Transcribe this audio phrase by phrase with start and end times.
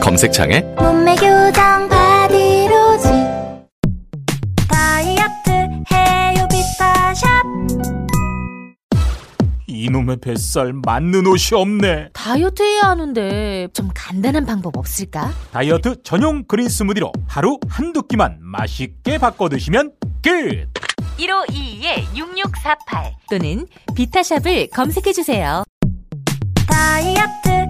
[0.00, 3.10] 검색창에 몸매 교정 바디로직
[4.68, 5.50] 다이어트
[5.92, 7.44] 해요 비타샵
[9.66, 12.10] 이놈의 뱃살 맞는 옷이 없네.
[12.12, 15.32] 다이어트 해야 하는데 좀 간단한 방법 없을까?
[15.52, 20.68] 다이어트 전용 그린 스무디로 하루 한두 끼만 맛있게 바꿔 드시면 끝.
[21.18, 25.64] 1522-6648 또는 비타샵을 검색해 주세요.
[26.68, 27.69] 다이어트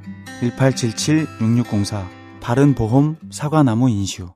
[0.41, 2.07] 1877-6604
[2.39, 4.29] 바른보험 사과나무 인슈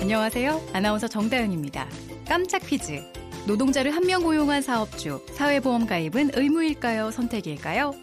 [0.00, 0.60] 안녕하세요.
[0.72, 1.86] 아나운서 정다은입니다.
[2.28, 3.02] 깜짝 퀴즈.
[3.46, 7.10] 노동자를 한 명 고용한 사업주, 사회보험 가입은 의무일까요?
[7.10, 7.94] 선택일까요?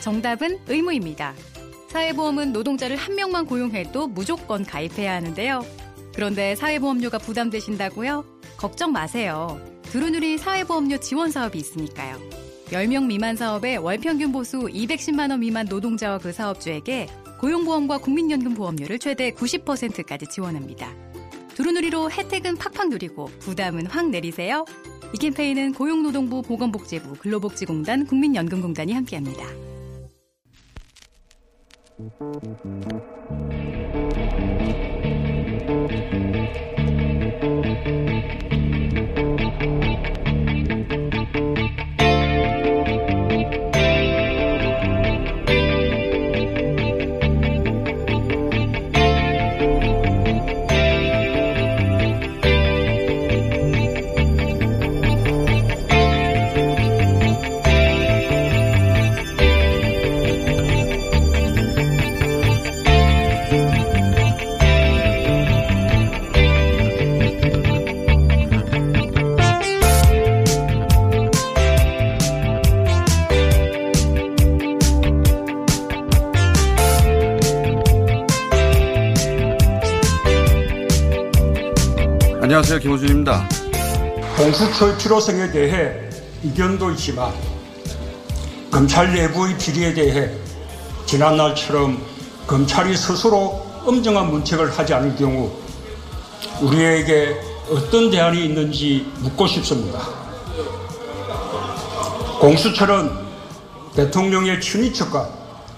[0.00, 1.34] 정답은 의무입니다.
[1.90, 5.64] 사회보험은 노동자를 한 명만 고용해도 무조건 가입해야 하는데요.
[6.14, 8.24] 그런데 사회보험료가 부담되신다고요?
[8.56, 9.60] 걱정 마세요.
[9.84, 12.16] 두루누리 사회보험료 지원 사업이 있으니까요.
[12.72, 17.06] 10명 미만 사업에 월평균 보수 210만 원 미만 노동자와 그 사업주에게
[17.38, 20.90] 고용보험과 국민연금 보험료를 최대 90%까지 지원합니다.
[21.54, 24.64] 두루누리로 혜택은 팍팍 누리고 부담은 확 내리세요.
[25.14, 29.44] 이 캠페인은 고용노동부 보건복지부 근로복지공단 국민연금공단이 함께합니다.
[82.72, 82.78] 안녕하세요.
[82.80, 83.48] 김호준입니다.
[84.36, 86.08] 공수처 필요성에 대해
[86.42, 87.30] 이견도 있지만
[88.70, 90.30] 검찰 내부의 비리에 대해
[91.04, 92.02] 지난날처럼
[92.46, 95.52] 검찰이 스스로 엄정한 문책을 하지 않을 경우
[96.62, 97.36] 우리에게
[97.70, 100.00] 어떤 대안이 있는지 묻고 싶습니다.
[102.40, 103.10] 공수처는
[103.94, 105.28] 대통령의 친인척과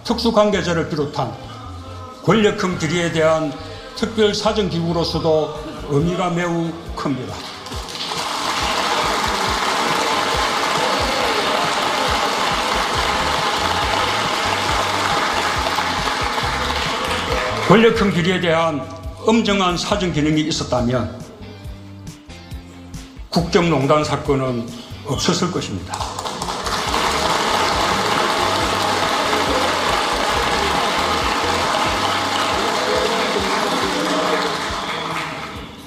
[0.05, 1.33] 특수관계자를 비롯한
[2.25, 3.53] 권력형 비리에 대한
[3.97, 7.35] 특별 사정기구로서도 의미가 매우 큽니다.
[17.69, 18.87] 권력형 비리에 대한
[19.27, 21.19] 엄정한 사정 기능이 있었다면
[23.31, 24.69] 국정농단 사건은
[25.07, 26.14] 없었을 것입니다.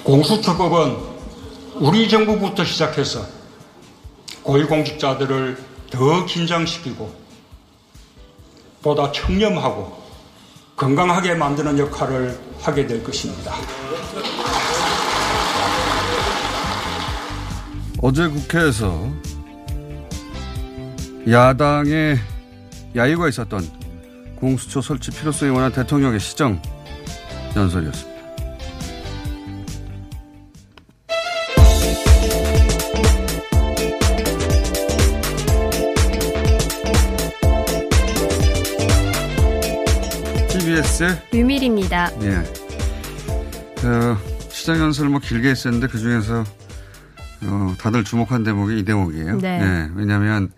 [0.07, 0.95] 공수처법은
[1.81, 3.25] 우리 정부부터 시작해서
[4.41, 5.57] 고위공직자들을
[5.91, 7.13] 더 긴장시키고
[8.81, 10.01] 보다 청렴하고
[10.78, 13.53] 건강하게 만드는 역할을 하게 될 것입니다.
[18.02, 19.11] 어제 국회에서
[21.29, 22.17] 야당의
[22.96, 23.70] 야유가 있었던
[24.37, 26.61] 공수처 설치 필요성에 관한 대통령의 시정
[27.58, 28.16] 연설이었습니다.
[40.97, 42.09] TBS의 유밀입니다.
[42.23, 42.44] 예.
[43.79, 44.17] 그
[44.49, 46.44] 시장 연설을 뭐 길게 했었는데 그 중에서
[47.44, 49.38] 어, 다들 주목한 대목이 이 대목이에요.
[49.38, 49.61] 네.
[49.61, 50.52] 예, 왜냐하면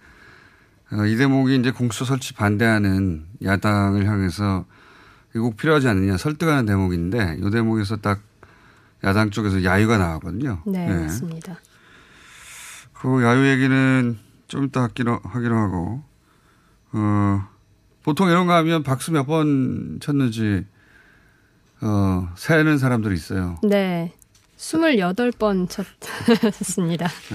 [0.92, 4.66] 어, 이 대목이 이제 공수처 설치 반대하는 야당을 향해서
[5.32, 8.22] 이거 꼭 필요하지 않느냐 설득하는 대목인데 이 대목에서 딱
[9.04, 10.62] 야당 쪽에서 야유가 나왔거든요.
[10.66, 10.94] 네, 예.
[11.04, 11.60] 맞습니다.
[12.94, 16.04] 그 야유 얘기는 좀 이따 하기로, 하기로 하고,
[16.94, 17.48] 어,
[18.10, 20.66] 보통 이런 거 하면 박수 몇 번 쳤는지,
[21.82, 23.60] 어, 세는 사람들이 있어요.
[23.62, 24.14] 네.
[24.58, 27.08] 28번 쳤습니다.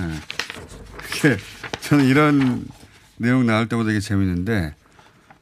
[1.22, 1.36] 네.
[1.80, 2.66] 저는 이런
[3.16, 4.74] 내용 나올 때마다 이게 재밌는데,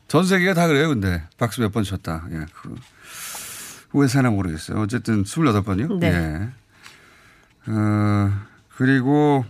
[0.06, 1.22] 전 세계가 다 그래요, 근데.
[1.38, 2.26] 박수 몇 번 쳤다.
[2.30, 2.74] 예, 그,
[3.94, 4.80] 왜 사나 모르겠어요.
[4.80, 5.98] 어쨌든 28번이요?
[5.98, 6.08] 네.
[6.08, 7.70] 예.
[7.72, 8.32] 어,
[8.76, 9.44] 그리고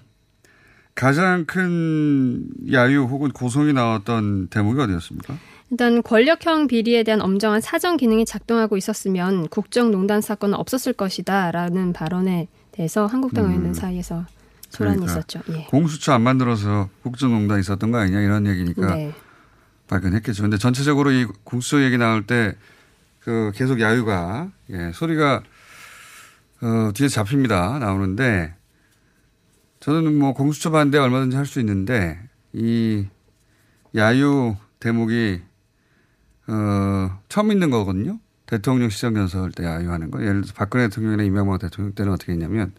[0.94, 5.36] 가장 큰 야유 혹은 고성이 나왔던 대목이 어디였습니까?
[5.72, 13.06] 일단 권력형 비리에 대한 엄정한 사정 기능이 작동하고 있었으면 국정농단 사건은 없었을 것이다라는 발언에 대해서
[13.06, 14.26] 한국당 의원들 사이에서
[14.70, 15.00] 소란이 음.
[15.00, 15.40] 그러니까 있었죠.
[15.52, 15.64] 예.
[15.70, 19.12] 공수처 안 만들어서 국정농단 있었던 거 아니냐 이런 얘기니까 네.
[19.88, 20.42] 발견했겠죠.
[20.42, 22.54] 근데 전체적으로 이 공수처 얘기 나올 때
[23.24, 25.42] 그 계속 야유가 예, 소리가
[26.62, 27.78] 어, 뒤에 잡힙니다.
[27.78, 28.54] 나오는데
[29.80, 32.18] 저는 뭐 공수처 반대 얼마든지 할 수 있는데
[32.52, 33.06] 이
[33.96, 35.40] 야유 대목이
[36.48, 38.18] 어, 처음 있는 거거든요.
[38.46, 40.20] 대통령 시정연설 때 야유하는 거.
[40.20, 42.72] 예를 들어서 박근혜 대통령이나 이명박 대통령 때는 어떻게 했냐면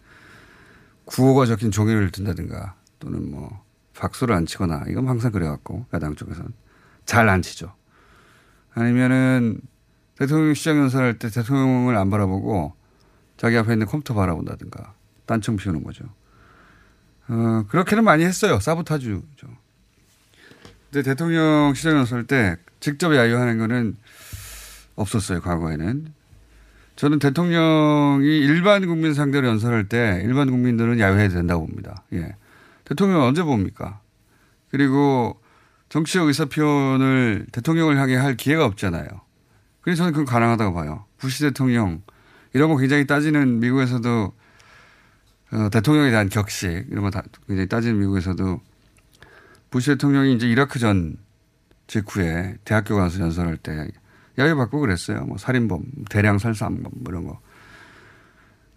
[1.04, 3.62] 구호가 적힌 종이를 든다든가 또는 뭐
[3.94, 6.50] 박수를 안 치거나 이건 항상 그래갖고 야당 쪽에서는
[7.06, 7.74] 잘 안 치죠.
[8.72, 9.60] 아니면은
[10.16, 12.74] 대통령 시정연설할 때 대통령을 안 바라보고
[13.36, 14.94] 자기 앞에 있는 컴퓨터 바라본다든가
[15.26, 16.04] 딴청 피우는 거죠.
[17.28, 18.60] 어, 그렇게는 많이 했어요.
[18.60, 19.22] 사보타주죠.
[20.90, 23.96] 근데 대통령 시정연설 때 직접 야유하는 거는
[24.94, 25.40] 없었어요.
[25.40, 26.12] 과거에는.
[26.96, 32.04] 저는 대통령이 일반 국민 상대로 연설할 때 일반 국민들은 야유해야 된다고 봅니다.
[32.12, 32.36] 예.
[32.84, 34.02] 대통령 언제 봅니까?
[34.68, 35.40] 그리고
[35.88, 39.08] 정치적 의사 표현을 대통령을 향해 할 기회가 없잖아요.
[39.80, 41.06] 그래서 저는 그건 가능하다고 봐요.
[41.16, 42.02] 부시 대통령
[42.52, 44.32] 이런 거 굉장히 따지는 미국에서도
[45.52, 48.60] 어, 대통령에 대한 격식 이런 거 다 굉장히 따지는 미국에서도
[49.70, 51.16] 부시 대통령이 이제 이라크 전
[51.86, 53.88] 직후에 대학교 가서 연설할 때
[54.38, 55.24] 야유 받고 그랬어요.
[55.24, 57.40] 뭐 살인범, 대량 살상범 뭐 이런 거.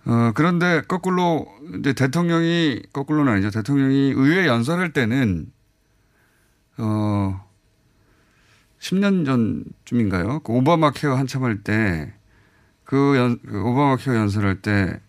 [0.06, 1.48] 어, 그런데 거꾸로
[1.80, 3.50] 이제 대통령이 거꾸로는 아니죠.
[3.50, 5.52] 대통령이 의회 연설할 때는
[6.78, 7.46] 어
[8.80, 10.40] 10년 전쯤인가요?
[10.42, 15.02] 그 오바마 케어 한참 할 때그 오바마 케어 연설할 때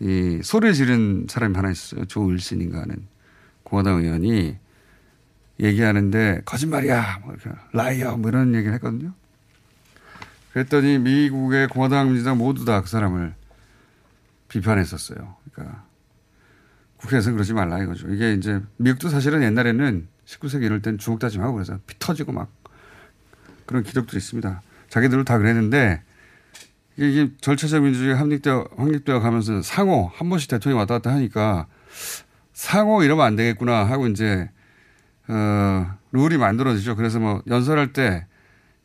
[0.00, 2.04] 이 소리 지른 사람이 하나 있어요.
[2.06, 3.06] 조 윌슨인가 하는
[3.62, 4.56] 공화당 의원이
[5.60, 7.20] 얘기하는데 거짓말이야.
[7.22, 9.12] 뭐 이렇게 라이어 뭐 이런 얘기를 했거든요.
[10.52, 13.34] 그랬더니 미국의 공화당 민주당 모두 다 그 사람을
[14.48, 15.36] 비판했었어요.
[15.52, 15.84] 그러니까
[16.98, 18.08] 국회에서 그러지 말라 이거죠.
[18.08, 22.50] 이게 이제 미국도 사실은 옛날에는 19세기 이럴 땐 주먹 다짐하고 그래서 피 터지고 막
[23.66, 24.62] 그런 기록들이 있습니다.
[24.88, 26.02] 자기들도 다 그랬는데
[26.96, 31.66] 이게, 절차적 민주주의 확립되어, 확립되어 가면서 상호 한 번씩 대통령이 왔다 갔다 하니까
[32.52, 34.48] 상호 이러면 안 되겠구나 하고 이제
[35.28, 36.96] 어, 룰이 만들어지죠.
[36.96, 38.26] 그래서 뭐 연설할 때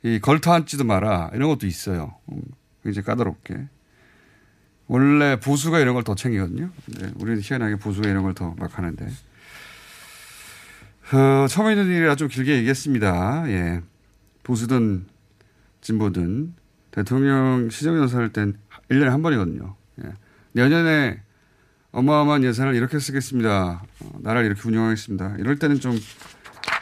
[0.01, 2.15] 이 걸터 앉지도 마라 이런 것도 있어요.
[2.31, 2.41] 음,
[2.83, 3.67] 굉장히 까다롭게.
[4.87, 6.69] 원래 보수가 이런 걸 더 챙기거든요.
[6.85, 9.05] 근데 우리는 희한하게 보수가 이런 걸 더 막 하는데.
[11.11, 13.49] 어, 처음에 있는 일이라 좀 길게 얘기했습니다.
[13.49, 13.81] 예.
[14.43, 15.05] 보수든
[15.81, 16.53] 진보든
[16.91, 18.57] 대통령 시정연설할 땐
[18.89, 19.75] 1년에 한 번이거든요.
[20.05, 20.13] 예.
[20.53, 21.21] 내년에
[21.91, 23.83] 어마어마한 예산을 이렇게 쓰겠습니다.
[23.99, 25.35] 어, 나라를 이렇게 운영하겠습니다.
[25.39, 25.97] 이럴 때는 좀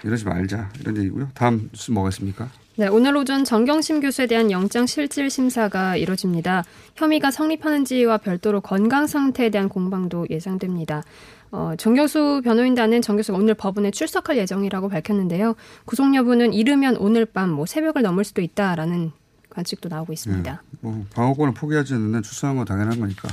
[0.03, 0.69] 이러지 말자.
[0.79, 1.29] 이런 얘기고요.
[1.33, 2.49] 다음 뉴스 뭐겠습니까?
[2.75, 6.63] 네, 오늘 오전 정경심 교수에 대한 영장 실질 심사가 이뤄집니다.
[6.95, 11.03] 혐의가 성립하는지와 별도로 건강 상태에 대한 공방도 예상됩니다.
[11.49, 15.55] 어, 정경수 변호인단은 정 교수가 오늘 법원에 출석할 예정이라고 밝혔는데요.
[15.85, 19.11] 구속 여부는 이르면 오늘 밤 뭐 새벽을 넘을 수도 있다라는
[19.49, 20.51] 관측도 나오고 있습니다.
[20.51, 20.77] 예.
[20.81, 23.27] 뭐 방어권을 포기하지 않는 출석한 건 당연한 거니까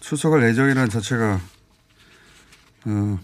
[0.00, 1.40] 출석할 예정이라는 자체가
[2.86, 3.18] 어,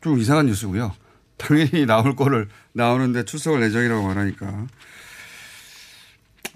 [0.00, 0.92] 좀 이상한 뉴스고요.
[1.38, 4.66] 당연히 나올 거를 나오는데 출석할 예정이라고 말하니까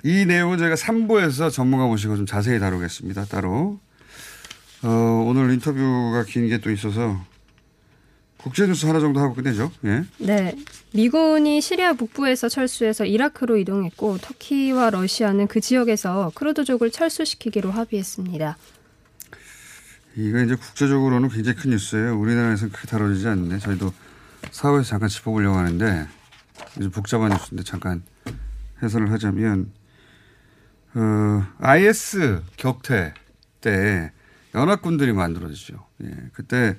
[0.05, 3.25] 이 내용은 저희가 3부에서 전문가 모시고 좀 자세히 다루겠습니다.
[3.27, 3.81] 따로
[4.83, 4.89] 어,
[5.27, 7.25] 오늘 인터뷰가 긴 게 또 있어서
[8.39, 9.71] 국제뉴스 하나 정도 하고 끝내죠.
[9.85, 10.03] 예.
[10.19, 10.57] 네.
[10.93, 18.57] 미군이 시리아 북부에서 철수해서 이라크로 이동했고 터키와 러시아는 그 지역에서 크루드족을 철수시키기로 합의했습니다.
[20.17, 22.19] 이거 이제 국제적으로는 굉장히 큰 뉴스예요.
[22.19, 23.93] 우리나라에서는 크게 다뤄지지 않는데 저희도
[24.51, 26.07] 사회에서 잠깐 짚어보려고 하는데
[26.79, 28.03] 이제 복잡한 뉴스인데 잠깐
[28.83, 29.73] 해설을 하자면
[30.95, 33.15] 어, IS 격퇴
[33.61, 34.13] 때
[34.55, 35.87] 연합군들이 만들어지죠.
[36.05, 36.79] 예, 그때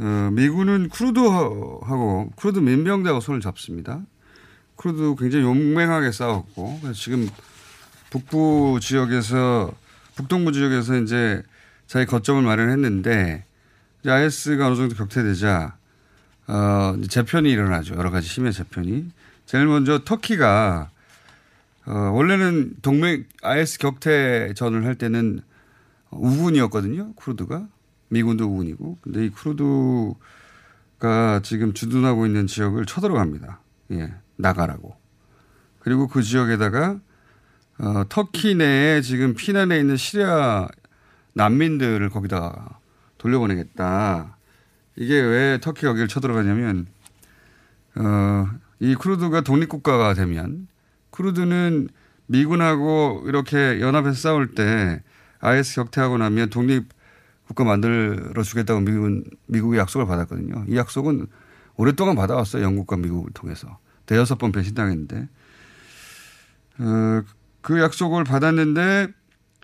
[0.00, 4.00] 어, 미군은 쿠르드하고 쿠르드 민병대하고 손을 잡습니다.
[4.76, 7.28] 쿠르드 굉장히 용맹하게 싸웠고 지금
[8.10, 9.72] 북부 지역에서
[10.16, 11.42] 북동부 지역에서 이제
[11.86, 13.44] 자기 거점을 마련했는데
[14.00, 15.77] 이제 IS가 어느 정도 격퇴되자
[16.48, 17.94] 어, 재편이 일어나죠.
[17.94, 19.10] 여러 가지 힘의 재편이.
[19.46, 20.90] 제일 먼저 터키가
[21.86, 25.40] 어, 원래는 동맹 IS 격퇴전을 할 때는
[26.10, 27.12] 우군이었거든요.
[27.14, 27.68] 쿠르드가
[28.08, 28.98] 미군도 우군이고.
[29.02, 30.16] 근데 이 쿠르드가
[31.42, 33.60] 지금 주둔하고 있는 지역을 쳐들어갑니다.
[33.92, 34.96] 예, 나가라고.
[35.80, 36.98] 그리고 그 지역에다가
[37.78, 40.66] 어, 터키 내에 지금 피난해 있는 시리아
[41.34, 42.80] 난민들을 거기다가
[43.18, 44.37] 돌려보내겠다.
[44.98, 46.86] 이게 왜 터키가 여기를 쳐들어가냐면,
[47.94, 48.48] 어,
[48.80, 50.66] 이 쿠르드가 독립국가가 되면,
[51.10, 51.88] 쿠르드는
[52.26, 55.02] 미군하고 이렇게 연합해서 싸울 때
[55.38, 60.64] IS 격퇴하고 나면 독립국가 만들어 주겠다고 미국은, 미국이 약속을 받았거든요.
[60.66, 61.28] 이 약속은
[61.76, 62.64] 오랫동안 받아왔어요.
[62.64, 63.78] 영국과 미국을 통해서.
[64.06, 65.28] 대여섯 번 배신당했는데,
[66.80, 67.22] 어,
[67.60, 69.08] 그 약속을 받았는데,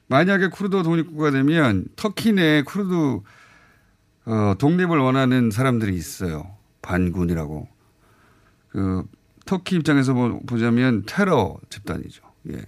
[0.06, 3.20] 만약에 쿠르드 독립국가 되면 터키 내에 쿠르드
[4.26, 6.56] 어, 독립을 원하는 사람들이 있어요.
[6.82, 7.68] 반군이라고.
[8.70, 9.04] 그,
[9.44, 12.22] 터키 입장에서 보, 보자면 테러 집단이죠.
[12.50, 12.64] 예.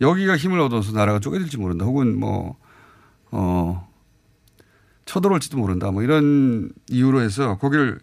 [0.00, 1.84] 여기가 힘을 얻어서 나라가 쪼개질지 모른다.
[1.84, 2.56] 혹은 뭐,
[3.30, 3.88] 어,
[5.06, 5.90] 쳐들어올지도 모른다.
[5.90, 8.00] 뭐 이런 이유로 해서 거기를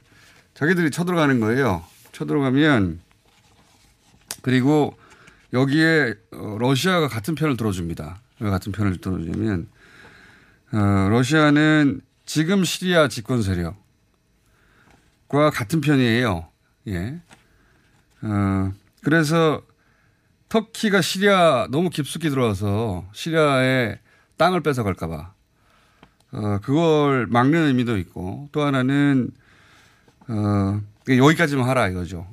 [0.56, 1.84] 자기들이 쳐들어가는 거예요.
[2.12, 3.00] 쳐들어가면
[4.42, 4.98] 그리고
[5.54, 8.22] 여기에 어, 러시아가 같은 편을 들어줍니다.
[8.40, 9.68] 왜 같은 편을 들어주냐면,
[10.74, 13.80] 어, 러시아는 지금 시리아 집권 세력과
[15.50, 16.46] 같은 편이에요.
[16.90, 17.20] 예.
[18.22, 19.62] 어, 그래서
[20.50, 24.00] 터키가 시리아 너무 깊숙이 들어와서 시리아에
[24.36, 25.34] 땅을 뺏어갈까봐
[26.34, 29.32] 어, 그걸 막는 의미도 있고 또 하나는
[30.28, 32.28] 어, 여기까지만 하라 이거죠.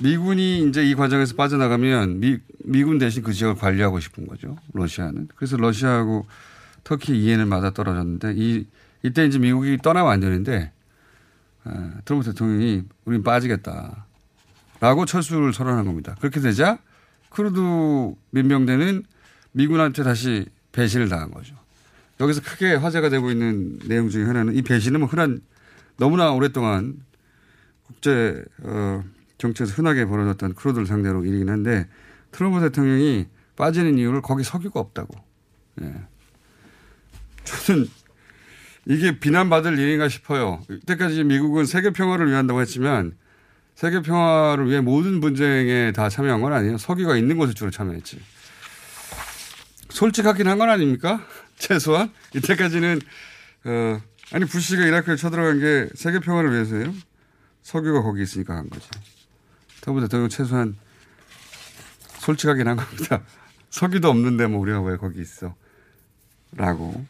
[0.00, 4.58] 미군이 이제 이 과정에서 빠져나가면 미, 미군 대신 그 지역을 관리하고 싶은 거죠.
[4.74, 5.28] 러시아는.
[5.34, 6.26] 그래서 러시아하고
[6.84, 8.66] 터키 이해는 맞아 떨어졌는데 이
[9.02, 10.72] 이때 이제 미국이 떠나면 안 되는데
[11.64, 14.06] 어, 트럼프 대통령이 우린 빠지겠다.
[14.80, 16.16] 라고 철수를 선언한 겁니다.
[16.20, 16.78] 그렇게 되자
[17.30, 19.04] 쿠르드 민병대는
[19.52, 21.54] 미군한테 다시 배신을 당한 거죠.
[22.20, 25.40] 여기서 크게 화제가 되고 있는 내용 중에 하나는 이 배신은 뭐 흔한
[25.96, 26.96] 너무나 오랫동안
[27.86, 29.04] 국제 어,
[29.38, 31.88] 정치에서 흔하게 벌어졌던 쿠르드를 상대로 일이긴 한데
[32.30, 35.14] 트럼프 대통령이 빠지는 이유를 거기 석유가 없다고.
[35.82, 35.94] 예.
[37.44, 37.88] 저는
[38.86, 40.60] 이게 비난받을 일인가 싶어요.
[40.68, 43.16] 이때까지 미국은 세계 평화를 위한다고 했지만
[43.74, 46.78] 세계 평화를 위해 모든 분쟁에 다 참여한 건 아니에요.
[46.78, 48.20] 석유가 있는 곳에 주로 참여했지.
[49.90, 51.24] 솔직하긴 한 건 아닙니까?
[51.58, 53.00] 최소한 이때까지는
[53.64, 54.00] 어
[54.32, 56.92] 아니 부시가 이라크에 쳐들어간 게 세계 평화를 위해서예요.
[57.62, 58.88] 석유가 거기 있으니까 간 거지.
[59.80, 60.76] 트럼프 대통령 최소한
[62.18, 63.22] 솔직하긴 한 겁니다.
[63.70, 65.54] 석유도 없는데 뭐 우리가 왜 거기 있어?
[66.56, 67.04] 라고.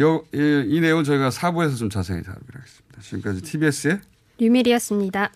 [0.00, 3.00] 요, 이, 이 내용 저희가 사부에서 좀 자세히 다루기로 하겠습니다.
[3.02, 4.00] 지금까지 TBS의
[4.38, 5.30] 류미리였습니다.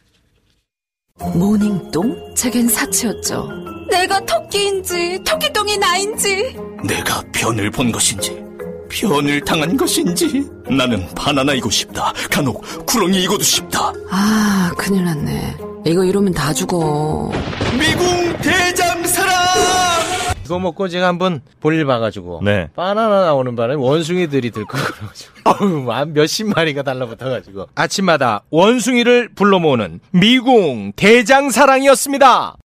[1.34, 2.34] 모닝똥?
[2.34, 3.48] 제겐 사치였죠.
[3.90, 6.56] 내가 토끼인지 토끼똥이 나인지
[6.86, 8.42] 내가 변을 본 것인지
[8.88, 12.12] 변을 당한 것인지 나는 바나나이고 싶다.
[12.30, 13.92] 간혹 구렁이이고도 싶다.
[14.10, 15.56] 아 큰일 났네.
[15.86, 17.30] 이거 이러면 다 죽어.
[17.78, 18.83] 미궁 대장사랑!
[20.54, 22.68] 이거 먹고 제가 한번 볼일 봐가지고 네.
[22.76, 24.78] 바나나 나오는 바람에 원숭이들이 들고
[25.90, 32.56] 한 몇십 마리가 달라붙어가지고 아침마다 원숭이를 불러 모으는 미궁 대장사랑이었습니다.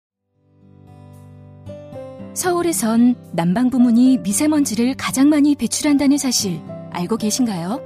[2.35, 7.81] 서울에선 난방 부문이 미세먼지를 가장 많이 배출한다는 사실 알고 계신가요?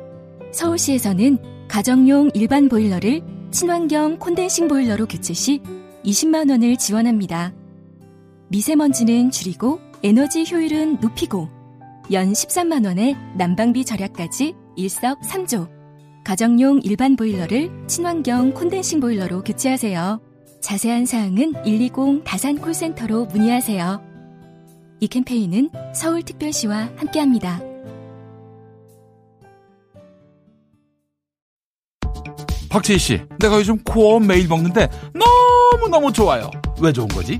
[0.51, 1.38] 서울시에서는
[1.69, 5.62] 가정용 일반 보일러를 친환경 콘덴싱 보일러로 교체 시
[6.03, 7.53] 20만 원을 지원합니다.
[8.50, 11.48] 미세먼지는 줄이고 에너지 효율은 높이고
[12.12, 15.69] 연 13만 원의 난방비 절약까지 일석삼조.
[16.25, 20.19] 가정용 일반 보일러를 친환경 콘덴싱 보일러로 교체하세요.
[20.60, 24.01] 자세한 사항은 120 다산 콜센터로 문의하세요.
[25.00, 27.62] 이 캠페인은 서울특별시와 함께합니다.
[32.69, 36.51] 박채희 씨, 내가 요즘 코어 매일 먹는데 너무 너무 좋아요.
[36.81, 37.39] 왜 좋은 거지?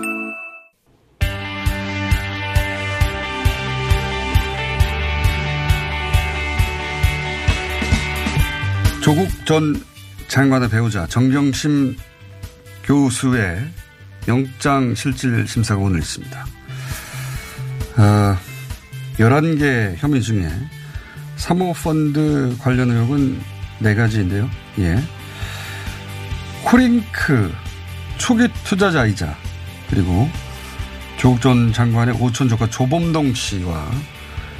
[9.11, 9.83] 조국 전
[10.29, 11.97] 장관의 배우자 정경심
[12.85, 13.61] 교수의
[14.29, 16.45] 영장 실질 심사가 오늘 있습니다.
[17.97, 18.37] 어,
[19.17, 20.49] 11개 혐의 중에
[21.35, 23.37] 사모펀드 관련 의혹은
[23.81, 24.49] 4가지인데요.
[24.79, 24.97] 예.
[26.63, 27.51] 코링크
[28.17, 29.35] 초기 투자자이자
[29.89, 30.29] 그리고
[31.17, 33.91] 조국 전 장관의 오촌 조카 조범동 씨와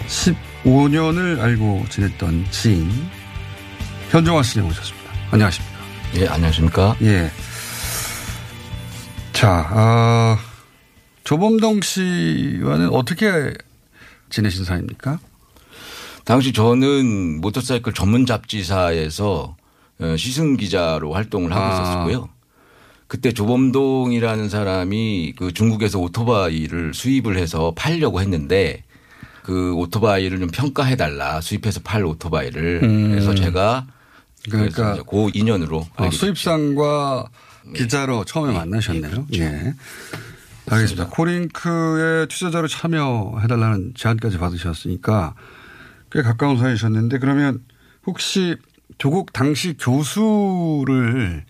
[0.07, 2.91] 15년을 알고 지냈던 지인
[4.11, 5.09] 현종화 씨님 오셨습니다.
[5.31, 5.77] 안녕하십니까.
[6.17, 6.97] 예, 안녕하십니까.
[7.01, 7.31] 예.
[9.31, 10.37] 자, 어,
[11.23, 13.53] 조범동 씨와는 어떻게
[14.29, 15.17] 지내신 사이입니까?
[16.25, 19.55] 당시 저는 모터사이클 전문 잡지사에서
[20.01, 21.81] 어, 시승 기자로 활동을 하고 아.
[21.81, 22.27] 있었고요.
[23.07, 28.83] 그때 조범동이라는 사람이 그 중국에서 오토바이를 수입을 해서 팔려고 했는데
[29.43, 33.11] 그 오토바이를 좀 평가해 달라 수입해서 팔 오토바이를 음.
[33.11, 33.87] 그래서 제가
[34.49, 37.25] 그러니까 그 인연으로 어, 알게 수입상과
[37.75, 39.27] 기자로 처음에 만나셨네요.
[39.35, 39.73] 예.
[40.69, 41.07] 알겠습니다.
[41.09, 45.35] 코링크의 투자자로 참여해달라는 제안까지 받으셨으니까
[46.11, 47.61] 꽤 가까운 사이셨는데 그러면
[48.05, 48.55] 혹시
[48.97, 51.43] 조국 당시 교수를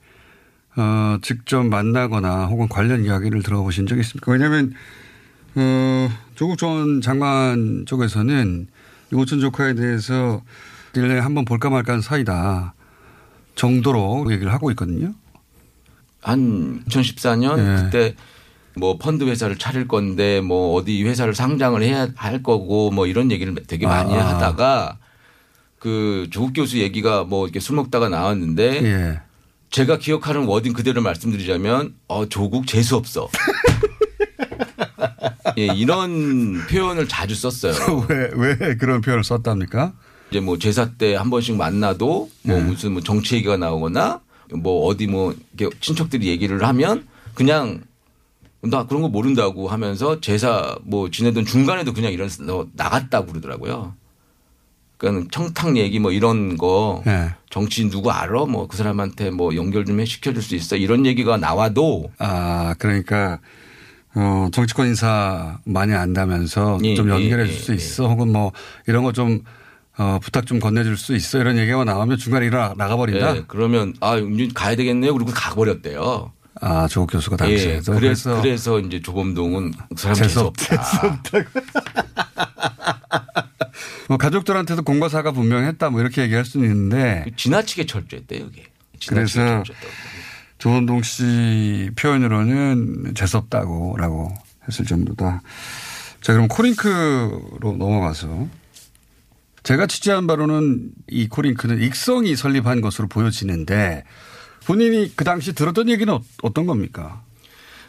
[0.75, 4.31] 어, 직접 만나거나 혹은 관련 이야기를 들어보신 적이 있습니까?
[4.31, 4.73] 왜냐하면
[5.55, 8.67] 어, 조국 전 장관 쪽에서는
[9.11, 10.41] 이 오천 조카에 대해서
[10.93, 12.73] 1년에 한 번 볼까 말까 하는 사이다
[13.61, 15.13] 정도로 얘기를 하고 있거든요.
[16.19, 17.83] 한 2014년 예.
[17.83, 18.15] 그때
[18.75, 23.53] 뭐 펀드 회사를 차릴 건데 뭐 어디 회사를 상장을 해야 할 거고 뭐 이런 얘기를
[23.67, 24.29] 되게 많이 아.
[24.29, 24.97] 하다가
[25.77, 29.19] 그 조국 교수 얘기가 뭐 이렇게 술 먹다가 나왔는데 예.
[29.69, 33.29] 제가 기억하는 워딩 그대로 말씀드리자면 어 조국 재수 없어.
[35.57, 38.05] 예, 이런 표현을 자주 썼어요.
[38.09, 39.93] 왜, 왜 그런 표현을 썼답니까?
[40.31, 42.63] 이제 뭐 제사 때 한 번씩 만나도 뭐 네.
[42.63, 44.21] 무슨 뭐 정치 얘기가 나오거나
[44.53, 47.81] 뭐 어디 뭐 이렇게 친척들이 얘기를 하면 그냥
[48.61, 53.93] 나 그런 거 모른다고 하면서 제사 뭐 지내던 중간에도 그냥 이런 너 나갔다고 그러더라고요.
[54.97, 57.29] 그러니까 청탁 얘기 뭐 이런 거 네.
[57.49, 58.45] 정치인 누구 알아?
[58.45, 63.39] 뭐 그 사람한테 뭐 연결 좀 해 시켜줄 수 있어 이런 얘기가 나와도 아, 그러니까,
[64.13, 68.07] 어, 정치권 인사 많이 안다면서 예, 좀 예, 연결해 예, 줄수 있어.
[68.07, 68.51] 혹은 뭐
[68.85, 69.41] 이런 거 좀,
[70.01, 71.37] 어, 부탁 좀 건네줄 수 있어.
[71.37, 73.35] 이런 얘기가 나오면 중간에 일어나, 나가버린다.
[73.37, 75.13] 예, 그러면 아 이제 가야 되겠네요.
[75.13, 76.31] 그리고 가버렸대요.
[76.59, 77.93] 아, 조국 교수가 당시에도.
[77.93, 80.55] 예, 그래서, 그래서 이제 조범동은 그 사람 재수 재수 없-
[81.03, 81.31] 없다.
[84.09, 87.25] 뭐 가족들한테도 공과사가 분명했다 뭐 이렇게 얘기할 수는 있는데.
[87.37, 88.63] 지나치게 철저했대 여기.
[89.07, 89.63] 그래서
[90.57, 94.33] 조원동 씨 표현으로는 재수 없다고라고
[94.67, 95.41] 했을 정도다.
[96.21, 98.47] 자, 그럼 코링크로 넘어가서
[99.63, 104.03] 제가 취재한 바로는 이 코링크는 익성이 설립한 것으로 보여지는데
[104.65, 107.21] 본인이 그 당시 들었던 얘기는 어- 어떤 겁니까?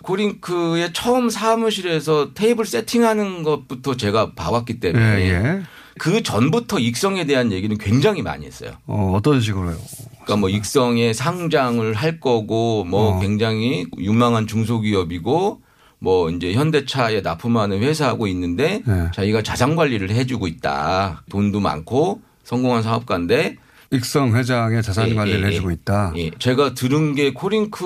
[0.03, 5.63] 코링크의 처음 사무실에서 테이블 세팅하는 것부터 제가 봐왔기 때문에 예, 예.
[5.99, 8.73] 그 전부터 익성에 대한 얘기는 굉장히 많이 했어요.
[8.87, 9.77] 어, 어떤 식으로요?
[10.25, 13.21] 그러니까 뭐 익성에 상장을 할 거고 뭐 어.
[13.21, 15.63] 굉장히 유망한 중소기업이고
[16.03, 19.09] 뭐 이제 현대차에 납품하는 회사하고 있는데 네.
[19.15, 21.23] 자기가 자산 관리를 해주고 있다.
[21.31, 23.57] 돈도 많고 성공한 사업가인데
[23.93, 25.75] 익성 회장의 자산 예, 관리를 예, 해주고 예.
[25.75, 26.13] 있다.
[26.17, 26.31] 예.
[26.41, 27.85] 제가 들은 게 코링크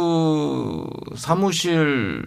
[1.15, 2.25] 사무실을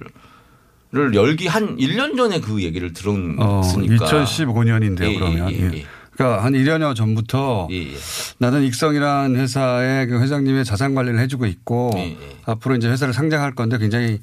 [1.16, 3.44] 열기 한 1년 전에 그 얘기를 들었으니까.
[3.44, 5.52] 어, 2015년인데요, 예, 그러면.
[5.52, 5.72] 예, 예.
[5.74, 5.86] 예.
[6.12, 7.96] 그러니까 한 1년여 전부터 예, 예.
[8.38, 13.80] 나는 익성이라는 회사의 그 회장님의 자산 관리를 해주고 있고 예, 앞으로 이제 회사를 상장할 건데
[13.80, 14.20] 굉장히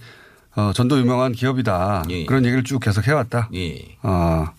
[0.56, 2.04] 어, 전도 유명한 기업이다.
[2.10, 2.24] 예.
[2.24, 3.50] 그런 얘기를 쭉 계속 해왔다.
[3.54, 3.96] 예.
[4.02, 4.52] 아,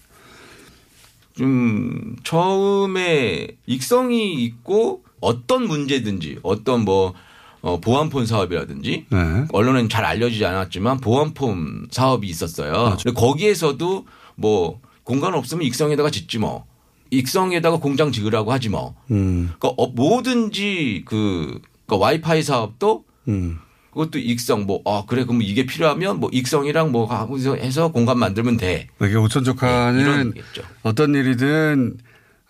[1.35, 7.13] 좀 처음에 익성이 있고 어떤 문제든지 어떤 뭐
[7.61, 9.45] 어, 보안폰 사업이라든지 네.
[9.51, 12.95] 언론에는 잘 알려지지 않았지만 보안폰 사업이 있었어요.
[13.03, 14.05] 근데 거기에서도
[14.35, 16.65] 뭐 공간 없으면 익성에다가 짓지 뭐.
[17.09, 18.95] 익성에다가 공장 지으라고 하지 뭐.
[19.09, 23.59] 음, 그러니까 어, 뭐든지 그 그러니까 와이파이 사업도 음.
[23.97, 28.57] 그것도 익성 뭐 어 그래 그럼 이게 필요하면 뭐 익성이랑 뭐 하면서 해서 공간 만들면
[28.57, 28.87] 돼.
[29.01, 30.61] 이게 오천 조카는 얘기겠죠.
[30.83, 31.97] 어떤 일이든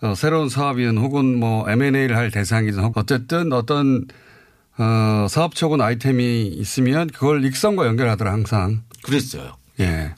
[0.02, 4.04] 어, 새로운 사업이든 혹은 뭐 M&A를 할 대상이든 혹- 어쨌든 어떤
[4.76, 8.82] 어, 사업적인 아이템이 있으면 그걸 익성과 연결하더라 항상.
[9.02, 9.56] 그랬어요.
[9.80, 10.14] 예.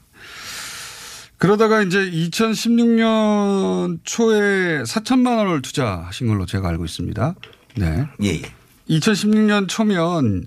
[1.37, 7.35] 그러다가 이제 2016년 초에 4천만 원을 투자하신 걸로 제가 알고 있습니다.
[7.77, 8.05] 네.
[8.21, 8.41] 예, 예.
[8.89, 10.45] 2016년 초면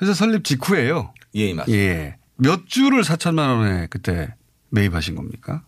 [0.00, 1.12] 회사 설립 직후예요.
[1.34, 1.82] 예, 맞습니다.
[1.82, 2.16] 예.
[2.36, 4.34] 몇 주를 4천만 원에 그때
[4.70, 5.62] 매입하신 겁니까?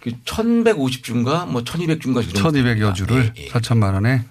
[0.00, 4.24] 그 1150주인가 뭐 1200주인가 1200여 주를 예, 4천만 원에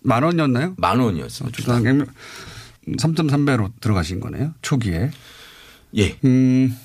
[0.00, 0.74] 만 원이었나요?
[0.76, 1.56] 만 원이었습니다.
[1.56, 4.54] 주당 3.3배로 들어가신 거네요.
[4.62, 5.10] 초기에.
[5.96, 6.18] 예.
[6.24, 6.76] 음,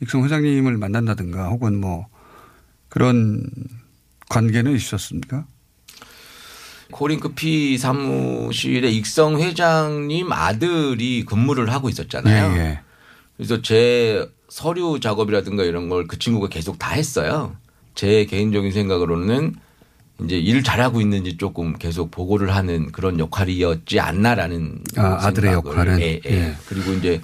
[0.00, 2.06] 익성 회장님을 만난다든가 혹은 뭐
[2.88, 3.42] 그런
[4.28, 5.46] 관계는 있으셨습니까?
[6.94, 12.54] 코링크 P 사무실에 익성 회장님 아들이 근무를 하고 있었잖아요.
[12.54, 12.80] 예, 예.
[13.36, 17.56] 그래서 제 서류 작업이라든가 이런 걸 그 친구가 계속 다 했어요.
[17.96, 19.56] 제 개인적인 생각으로는
[20.22, 25.76] 이제 일 잘하고 있는지 조금 계속 보고를 하는 그런 역할이었지 않나라는 아, 아들의 생각을.
[25.78, 26.00] 역할은?
[26.00, 26.30] 예, 예.
[26.30, 26.54] 예.
[26.68, 27.20] 그리고 이제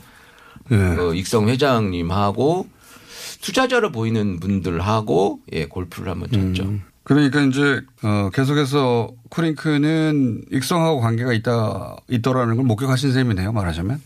[0.72, 0.74] 예.
[0.74, 2.66] 어, 익성 회장님하고
[3.40, 6.74] 투자자로 보이는 분들하고 예, 골프를 한번 쳤죠.
[7.10, 13.50] 그러니까 이제 어, 계속해서 쿠링크는 익성하고 관계가 있다 있더라는 걸 목격하신 셈이네요.
[13.50, 14.00] 말하자면.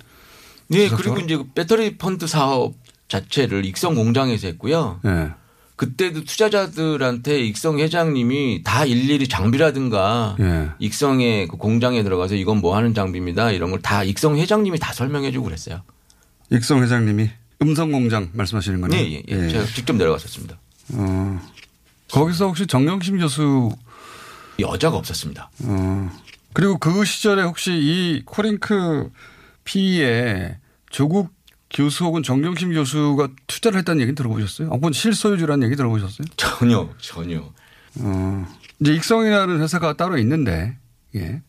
[0.68, 1.14] 네, 지속적으로?
[1.14, 2.72] 그리고 이제 그 배터리 펀드 사업
[3.08, 5.00] 자체를 익성 공장에서 했고요.
[5.04, 5.32] 예.
[5.76, 10.70] 그때도 투자자들한테 익성 회장님이 다 일일이 장비라든가 예.
[10.78, 13.50] 익성의 그 공장에 들어가서 이건 뭐 하는 장비입니다.
[13.50, 15.82] 이런 걸 다 익성 회장님이 다 설명해 주고 그랬어요.
[16.50, 17.28] 익성 회장님이
[17.60, 18.98] 음성 공장 말씀하시는 거네요.
[18.98, 19.48] 네, 예, 예.
[19.50, 20.58] 제가 직접 내려갔었습니다.
[20.94, 21.40] 어,
[22.12, 23.70] 거기서 혹시 정경심 교수
[24.60, 25.50] 여자가 없었습니다.
[25.64, 26.10] 어,
[26.52, 29.10] 그리고 그 시절에 혹시 이 코링크
[29.64, 30.58] P에
[30.90, 31.32] 조국
[31.70, 34.68] 교수 혹은 정경심 교수가 투자를 했다는 얘기 들어보셨어요?
[34.68, 36.26] 혹은 실소유주라는 얘기 들어보셨어요?
[36.36, 37.52] 전혀, 전혀.
[38.00, 38.46] 어,
[38.80, 40.76] 이제 익성이라는 회사가 따로 있는데,
[41.16, 41.42] 예.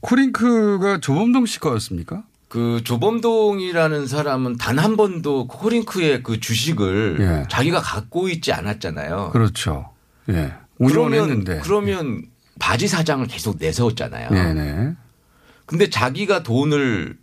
[0.00, 2.24] 코링크가 조범동 씨 거였습니까?
[2.48, 7.48] 그 조범동이라는 사람은 단 한 번도 코링크의 그 주식을 예.
[7.48, 9.30] 자기가 갖고 있지 않았잖아요.
[9.32, 9.90] 그렇죠.
[10.28, 10.52] 예.
[10.78, 11.60] 그러면 했는데.
[11.62, 12.22] 그러면
[12.58, 14.30] 바지 사장을 계속 내세웠잖아요.
[14.30, 14.94] 네네.
[15.66, 17.16] 근데 자기가 돈을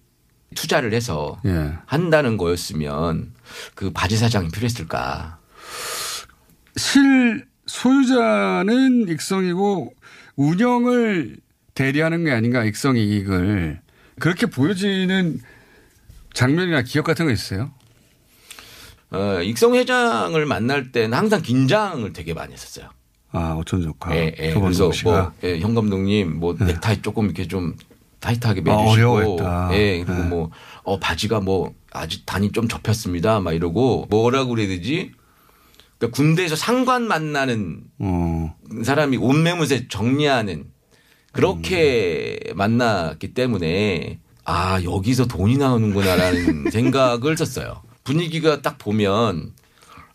[0.55, 1.73] 투자를 해서 예.
[1.85, 3.31] 한다는 거였으면
[3.75, 5.37] 그 바지 사장이 필요했을까?
[6.75, 9.93] 실 소유자는 익성이고
[10.35, 11.37] 운영을
[11.73, 13.79] 대리하는 게 아닌가 익성 이익을
[14.19, 15.39] 그렇게 보여지는
[16.33, 17.71] 장면이나 기억 같은 거 있어요?
[19.11, 22.89] 어, 익성 회장을 만날 때는 항상 긴장을 되게 많이 했었어요.
[23.31, 24.15] 아 오천 조카.
[24.15, 24.51] 예, 예.
[24.53, 25.09] 조범동 그래서.
[25.09, 27.75] 뭐 예, 현 감독님 뭐 넥타이 조금 이렇게 좀
[28.19, 29.69] 타이트하게 아, 매주시고, 어려워했다.
[29.73, 30.29] 예, 그리고 네.
[30.29, 30.51] 뭐
[30.83, 35.11] 어, 바지가 뭐 아직 단이 좀 접혔습니다, 막 이러고 뭐라고 그래야 되지?
[35.97, 38.55] 그러니까 군대에서 상관 만나는 어.
[38.83, 40.70] 사람이 옷매무새 정리하는
[41.31, 42.57] 그렇게 음.
[42.57, 47.81] 만났기 때문에 아 여기서 돈이 나오는구나라는 생각을 썼어요.
[48.03, 49.51] 분위기가 딱 보면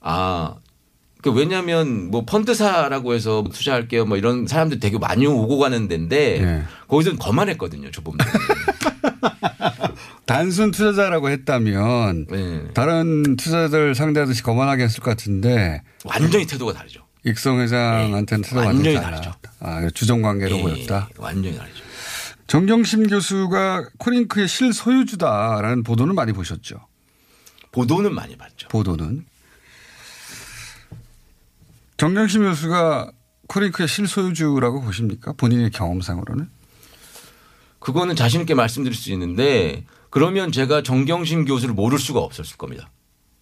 [0.01, 6.63] 아그 왜냐하면 뭐 펀드사라고 해서 투자할게요 뭐 이런 사람들 되게 많이 오고 가는 데인데 네.
[6.89, 8.17] 거기서는 거만했거든요 조범.
[10.27, 12.65] 단순 투자자라고 했다면 네.
[12.75, 17.01] 다른 투자자들 상대하듯이 거만하게 했을 것 같은데 완전히 태도가 다르죠.
[17.25, 19.21] 익성 회장한테는 태도가 완전히 달라.
[19.61, 21.09] 아, 주정 관계로 예, 보였다.
[21.16, 21.83] 완전히 다르죠.
[22.47, 26.87] 정경심 교수가 코링크의 실소유주다라는 보도는 많이 보셨죠?
[27.73, 28.69] 보도는 많이 봤죠.
[28.69, 29.27] 보도는.
[31.97, 33.11] 정경심 교수가
[33.49, 35.33] 코링크의 실소유주라고 보십니까?
[35.33, 36.49] 본인의 경험상으로는?
[37.79, 42.90] 그거는 자신 있게 말씀드릴 수 있는데 그러면 제가 정경심 교수를 모를 수가 없었을 겁니다.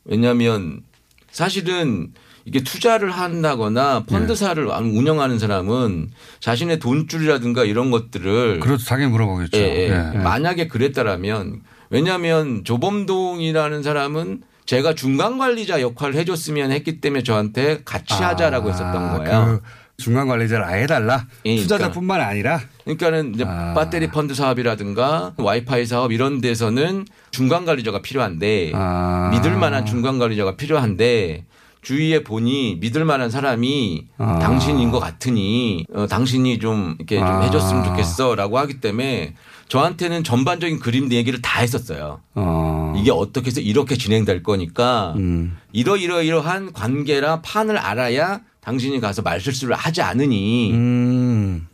[0.05, 0.83] 왜냐하면
[1.31, 2.12] 사실은
[2.46, 8.85] 이게 투자를 한다거나 펀드사를 운영하는 사람은 자신의 돈줄이라든가 이런 것들을 그렇죠.
[8.85, 9.59] 당연히 물어보겠죠.
[9.59, 9.88] 예, 예.
[9.88, 10.18] 예, 예.
[10.18, 18.70] 만약에 그랬다라면 왜냐하면 조범동이라는 사람은 제가 중간 관리자 역할을 해줬으면 했기 때문에 저한테 같이 하자라고
[18.70, 19.61] 했었던 거예요.
[19.62, 21.26] 그 중간 관리자를 아예 달라.
[21.46, 22.61] 예, 투자자뿐만 아니라.
[22.83, 23.74] 그러니까는 이제 아.
[23.74, 29.30] 배터리 펀드 사업이라든가 와이파이 사업 이런 데서는 중간 관리자가 필요한데 아.
[29.33, 31.44] 믿을 만한 중간 관리자가 필요한데
[31.85, 34.38] 주위에 보니 믿을 만한 사람이 아.
[34.40, 37.42] 당신인 것 같으니 어, 당신이 좀 이렇게 좀 아.
[37.42, 39.35] 해줬으면 좋겠어라고 하기 때문에
[39.68, 42.20] 저한테는 전반적인 그림 얘기를 다 했었어요.
[42.35, 42.94] 어.
[42.97, 45.57] 이게 어떻게 해서 이렇게 진행될 거니까 음.
[45.73, 51.66] 이러이러이러한 관계라 판을 알아야 당신이 가서 말실수를 하지 않으니 음.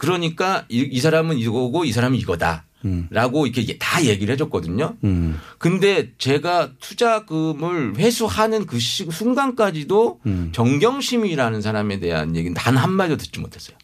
[0.00, 2.64] 그러니까 이, 이 사람은 이거고 이 사람은 이거다.
[2.86, 3.06] 음.
[3.10, 4.96] 라고 이렇게 다 얘기를 해줬거든요.
[5.04, 5.38] 음.
[5.58, 10.48] 근데 제가 투자금을 회수하는 그 시, 순간까지도 음.
[10.52, 13.76] 정경심이라는 사람에 대한 얘기는 단 한마디도 듣지 못했어요.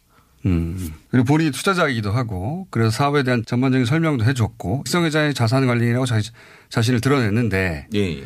[0.47, 0.91] 음.
[1.11, 6.33] 그리고 본인이 투자자이기도 하고 그래서 사업에 대한 전반적인 설명도 해줬고 익성회장의 자산 관리라고 자신,
[6.69, 8.23] 자신을 드러냈는데 예.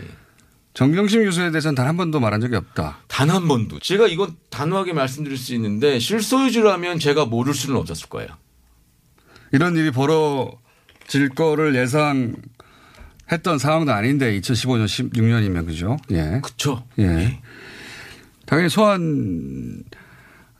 [0.73, 2.99] 정경심 교수에 대해서는 단 한 번도 말한 적이 없다.
[3.07, 3.79] 단 한 번도.
[3.79, 8.29] 제가 이건 단호하게 말씀드릴 수 있는데 실소유주라면 제가 모를 수는 없었을 거예요.
[9.51, 15.97] 이런 일이 벌어질 거를 예상했던 상황도 아닌데 2015년 16년이면 그죠?
[16.11, 16.39] 예.
[16.41, 16.85] 그렇죠.
[16.99, 17.41] 예.
[18.45, 19.83] 당연히 소환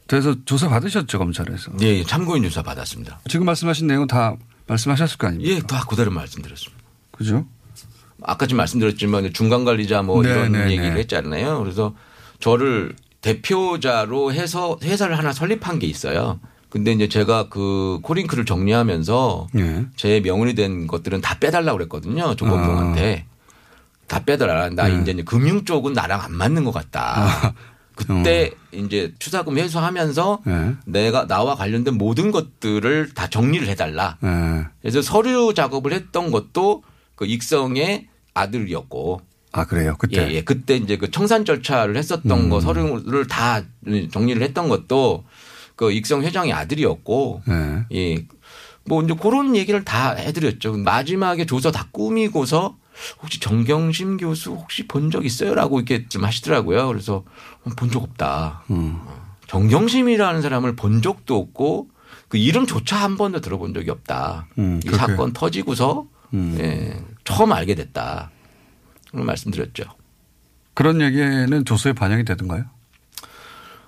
[0.07, 1.71] 돼서 조사 받으셨죠 검찰에서.
[1.81, 3.21] 예, 참고인 조사 받았습니다.
[3.29, 4.35] 지금 말씀하신 내용 다
[4.67, 5.51] 말씀하셨을 거 아닙니까?
[5.55, 6.83] 예, 다 그대로 말씀드렸습니다.
[7.11, 7.47] 그죠?
[8.23, 10.99] 아까 좀 말씀드렸지만 중간 관리자 뭐 네, 이런 네, 얘기를 네.
[11.01, 11.59] 했잖아요.
[11.59, 11.93] 그래서
[12.39, 16.39] 저를 대표자로 해서 회사를 하나 설립한 게 있어요.
[16.69, 19.85] 근데 이제 제가 그 코링크를 정리하면서 예.
[19.97, 22.35] 제 명의로 된 것들은 다 빼달라고 그랬거든요.
[22.35, 23.25] 조건동한테.
[24.07, 24.69] 다 빼달라.
[24.69, 24.87] 나 아.
[24.87, 25.01] 네.
[25.01, 27.53] 이제 금융 쪽은 나랑 안 맞는 것 같다.
[27.95, 30.75] 그때 이제 추자금 회수하면서 예.
[30.85, 34.17] 내가 나와 관련된 모든 것들을 다 정리를 해달라.
[34.23, 34.65] 예.
[34.81, 36.83] 그래서 서류 작업을 했던 것도
[37.15, 39.21] 그 익성의 아들이었고.
[39.53, 39.95] 아 그래요.
[39.99, 40.27] 그때.
[40.29, 40.43] 예, 예.
[40.43, 42.49] 그때 이제 그 청산 절차를 했었던 음.
[42.49, 43.61] 거 서류를 다
[44.11, 45.25] 정리를 했던 것도
[45.75, 47.41] 그 익성 회장의 아들이었고.
[47.49, 47.85] 예.
[47.97, 48.25] 예.
[48.85, 50.77] 뭐 이제 그런 얘기를 다 해드렸죠.
[50.77, 52.77] 마지막에 조서 다 꾸미고서
[53.21, 56.87] 혹시 정경심 교수 혹시 본 적 있어요라고 이렇게 좀 하시더라고요.
[56.87, 57.23] 그래서
[57.75, 58.63] 본 적 없다.
[58.71, 58.99] 음.
[59.47, 61.89] 정경심이라는 사람을 본 적도 없고
[62.29, 64.47] 그 이름조차 한 번도 들어본 적이 없다.
[64.57, 64.89] 음, 이.
[64.89, 66.57] 사건 터지고서 음.
[66.59, 68.31] 예, 처음 알게 됐다.
[69.11, 69.83] 그런 말씀드렸죠.
[70.73, 72.65] 그런 얘기는 조서에 반영이 되던가요?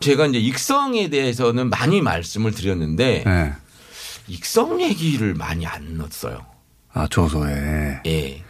[0.02, 3.54] 제가 이제 익성에 대해서는 많이 말씀을 드렸는데 예.
[4.28, 6.46] 익성 얘기를 많이 안 넣었어요.
[6.94, 8.02] 아 조서에.
[8.06, 8.44] 예.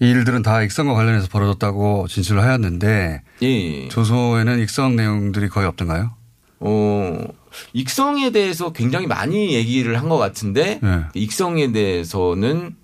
[0.00, 3.88] 이 일들은 다 익성과 관련해서 벌어졌다고 진술을 하였는데 예.
[3.88, 6.14] 조서에는 익성 내용들이 거의 없던가요?
[6.60, 7.18] 어,
[7.74, 11.04] 익성에 대해서 굉장히 많이 얘기를 한 것 같은데 예.
[11.14, 12.76] 익성에 대해서는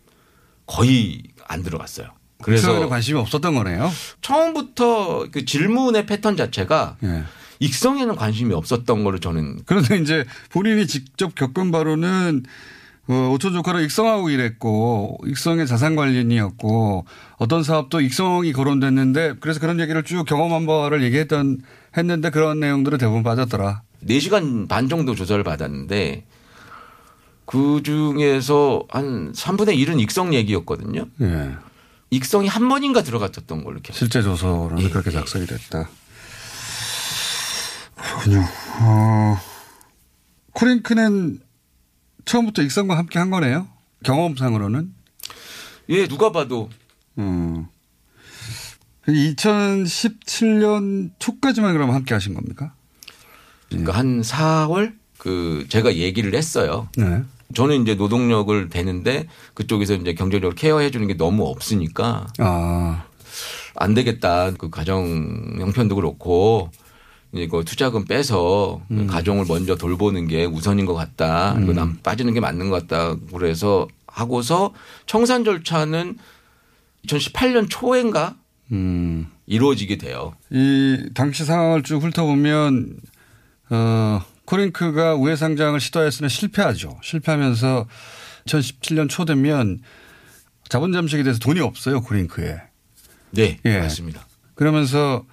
[0.67, 2.07] 거의 안 들어갔어요.
[2.43, 3.91] 그래서 관심이 없었던 거네요.
[4.23, 7.25] 처음부터 그 질문의 패턴 자체가 예.
[7.59, 12.45] 익성에는 관심이 없었던 걸로 저는 그런데 이제 본인이 직접 겪은 바로는
[13.09, 17.05] 어, 오촌 조카로 익성하고 일했고 익성의 자산 관련이었고
[17.39, 21.59] 어떤 사업도 익성이 거론됐는데 그래서 그런 얘기를 쭉 경험한 바를 얘기했던
[21.97, 23.83] 했는데 그런 내용들은 대부분 빠졌더라.
[24.07, 26.25] 4시간 반 정도 조사를 받았는데
[27.51, 31.07] 그 중에서 한 3분의 1은 익성 얘기였거든요.
[31.21, 31.51] 예.
[32.11, 33.97] 익성이 한 번인가 들어갔었던 걸로 기억.
[33.97, 35.89] 실제 조서로는 그렇게 작성이 됐다.
[37.97, 38.45] 그렇군요.
[38.83, 39.37] 어,
[40.53, 41.41] 코링크는
[42.25, 43.67] 처음부터 익성과 함께 한 거네요.
[44.05, 44.95] 경험상으로는.
[45.89, 46.71] 예, 누가 봐도.
[47.19, 47.67] 음.
[49.09, 52.75] 2017년 초까지만 그러면 함께 하신 겁니까?
[53.71, 56.89] 그러니까 한 4월 그 제가 얘기를 했어요.
[56.97, 57.25] 네.
[57.55, 63.05] 저는 이제 노동력을 대는데 그쪽에서 이제 경제적으로 케어해 주는 게 너무 없으니까 아.
[63.77, 64.53] 안 되겠다.
[64.53, 66.71] 그 가정 형편도 그렇고
[67.33, 71.55] 이거 투자금 빼서 그 가정을 먼저 돌보는 게 우선인 것 같다.
[71.55, 73.17] 그리고 남 빠지는 게 맞는 것 같다.
[73.33, 74.73] 그래서 하고서
[75.07, 76.19] 청산 절차는
[77.07, 78.37] 2018년 초인가
[78.73, 79.29] 음.
[79.47, 80.35] 이루어지게 돼요.
[80.51, 82.97] 이 당시 상황을 쭉 훑어보면
[83.71, 86.99] 어 코링크가 우회 상장을 시도했으나 실패하죠.
[87.03, 87.87] 실패하면서
[88.47, 89.79] 2017년 초 되면
[90.69, 92.61] 자본 잠식에 대해서 돈이 없어요 코링크에.
[93.31, 93.79] 네, 예.
[93.79, 94.27] 맞습니다.
[94.55, 95.25] 그러면서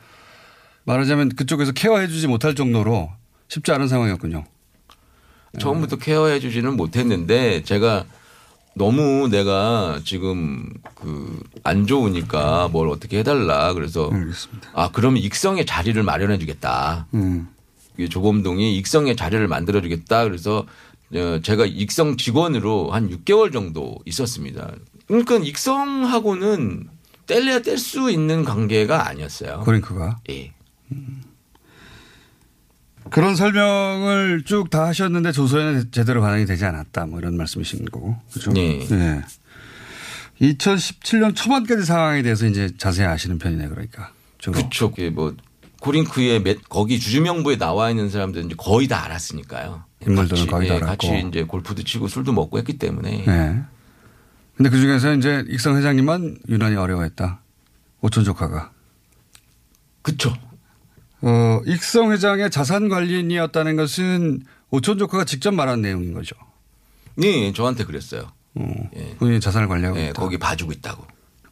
[0.85, 3.11] 말하자면 그쪽에서 케어해 주지 못할 정도로
[3.47, 4.45] 쉽지 않은 상황이었군요.
[5.59, 8.05] 처음부터 케어해 주지는 못했는데 제가
[8.75, 14.09] 너무 내가 지금 그 안 좋으니까 뭘 어떻게 해달라 그래서
[14.73, 17.07] 아 그러면 익성의 자리를 마련해 주겠다.
[17.13, 17.49] 음.
[17.97, 20.23] 이 조범동이 익성의 자리를 만들어 주겠다.
[20.23, 20.65] 그래서
[21.13, 24.71] 어, 제가 익성 직원으로 한 6개월 정도 있었습니다.
[25.07, 26.89] 그러니까 익성하고는
[27.27, 29.61] 뗄래야 뗄 수 있는 관계가 아니었어요.
[29.65, 30.17] 코링크가.
[30.29, 30.51] 예.
[33.09, 37.05] 그런 설명을 쭉 다 하셨는데 조서에는 제대로 반영이 되지 않았다.
[37.05, 38.17] 뭐 이런 말씀이신 거고.
[38.33, 38.51] 그죠?
[38.51, 38.85] 네.
[40.41, 44.11] 2017년 초반까지 상황에 대해서 이제 자세히 아시는 편이네 그러니까.
[44.37, 44.55] 주로.
[44.57, 44.89] 그렇죠.
[44.91, 45.33] 그게 뭐
[45.81, 49.83] 코링크에 몇- 거기 주주명부에 나와 있는 사람들은 이제 거의 다 알았으니까요.
[50.05, 51.07] 인물들은 같이, 거의 다 예, 알았고.
[51.07, 53.61] 같이 이제 골프도 치고 술도 먹고 했기 때문에 네.
[54.55, 57.41] 근데 그 중에서 이제 익성 회장님만 유난히 어려워했다.
[58.01, 58.71] 오촌 조카가.
[60.01, 60.33] 그쵸.
[61.21, 66.35] 어, 익성 회장의 자산 관리인이었다는 것은 오촌 조카가 직접 말한 내용인 거죠.
[67.15, 68.31] 네, 저한테 그랬어요.
[68.95, 69.15] 예.
[69.19, 70.11] 본인이 자산을 관리하고 예.
[70.13, 71.05] 거기 봐주고 있다고.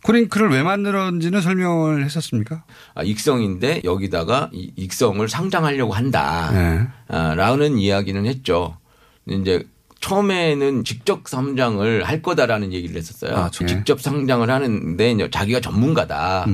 [0.05, 2.63] 코링크를 왜 만들었는지는 설명을 했었습니까?
[2.93, 6.51] 아, 익성인데 여기다가 이 익성을 상장하려고 한다.
[6.51, 6.87] 네.
[7.07, 8.77] 아, 라는 이야기는 했죠.
[9.27, 9.63] 이제
[10.01, 13.35] 처음에는 직접 상장을 할 거다라는 얘기를 했었어요.
[13.35, 16.45] 아, 저- 직접 상장을 하는데 이제 자기가 전문가다.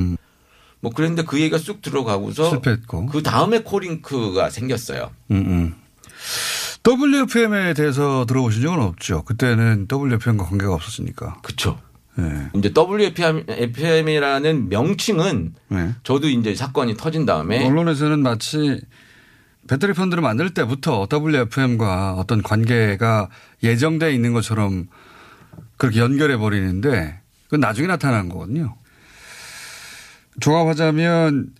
[0.79, 2.49] 뭐 그랬는데 그 얘기가 쑥 들어가고서 음.
[2.51, 3.07] 실패했고.
[3.07, 5.11] 그 다음에 코링크가 생겼어요.
[5.31, 5.75] 음, 음.
[6.87, 9.23] WFM에 대해서 들어보신 적은 없죠.
[9.23, 11.37] 그때는 WFM과 관계가 없었으니까.
[11.43, 11.77] 그렇죠.
[12.15, 12.49] 네.
[12.55, 15.95] 이제 WFM이라는 명칭은 네.
[16.03, 18.81] 저도 이제 사건이 터진 다음에 언론에서는 마치
[19.67, 23.29] 배터리 펀드를 만들 때부터 WFM과 어떤 관계가
[23.63, 24.87] 예정돼 있는 것처럼
[25.77, 28.75] 그렇게 연결해 버리는데 그건 나중에 나타난 거거든요.
[30.39, 31.53] 종합하자면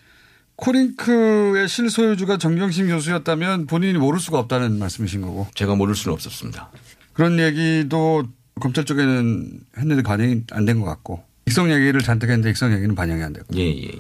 [0.56, 5.48] 코링크의 실소유주가 정경심 교수였다면 본인이 모를 수가 없다는 말씀이신 거고.
[5.56, 6.70] 제가 모를 수는 없었습니다.
[7.14, 8.24] 그런 얘기도
[8.62, 11.24] 검찰 쪽에는 했는데 반영이 안 된 것 같고.
[11.48, 13.48] 익성 얘기를 잔뜩 했는데 익성 얘기는 반영이 안 되고.
[13.56, 13.92] 예, 예.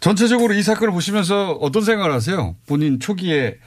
[0.00, 2.56] 전체적으로 이 사건을 보시면서 어떤 생각을 하세요?
[2.66, 3.58] 본인 초기에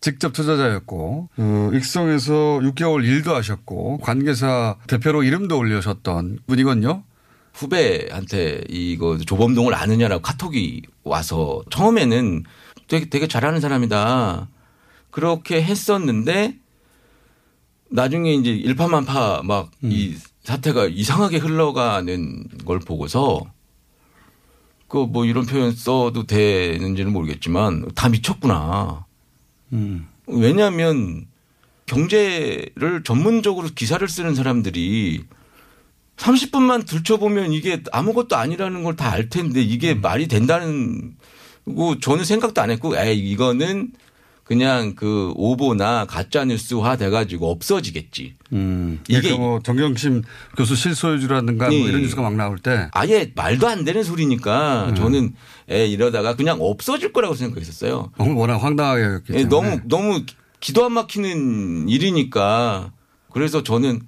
[0.00, 7.04] 직접 투자자였고, 그 익성에서 6개월 일도 하셨고, 관계사 대표로 이름도 올려셨던 분이거든요.
[7.52, 12.44] 후배한테 이거 조범동을 아느냐라고 카톡이 와서 처음에는
[12.88, 14.48] 되게, 되게 잘하는 사람이다.
[15.10, 16.56] 그렇게 했었는데
[17.90, 23.40] 나중에 이제 일파만파 막이 사태가 이상하게 흘러가는 걸 보고서
[24.88, 29.06] 그 뭐 이런 표현 써도 되는지는 모르겠지만 다 미쳤구나.
[29.72, 30.08] 음.
[30.26, 31.26] 왜냐하면
[31.86, 35.24] 경제를 전문적으로 기사를 쓰는 사람들이
[36.16, 41.14] 30분만 들춰보면 이게 아무것도 아니라는 걸 다 알 텐데 이게 말이 된다는
[41.64, 43.92] 거 저는 생각도 안 했고 에이 이거는
[44.50, 48.34] 그냥 그 오보나 가짜 뉴스화 돼가지고 없어지겠지.
[48.52, 48.98] 음.
[49.06, 50.22] 이게 뭐 정경심
[50.56, 51.82] 교수 실소유주라든가 뭐 예.
[51.82, 54.94] 이런 뉴스가 막 나올 때 아예 말도 안 되는 소리니까 음.
[54.96, 55.34] 저는
[55.68, 58.10] 에 이러다가 그냥 없어질 거라고 생각했었어요.
[58.18, 59.44] 워낙 황당하게 예.
[59.44, 60.24] 너무 너무
[60.58, 62.90] 기도 안 막히는 일이니까
[63.32, 64.00] 그래서 저는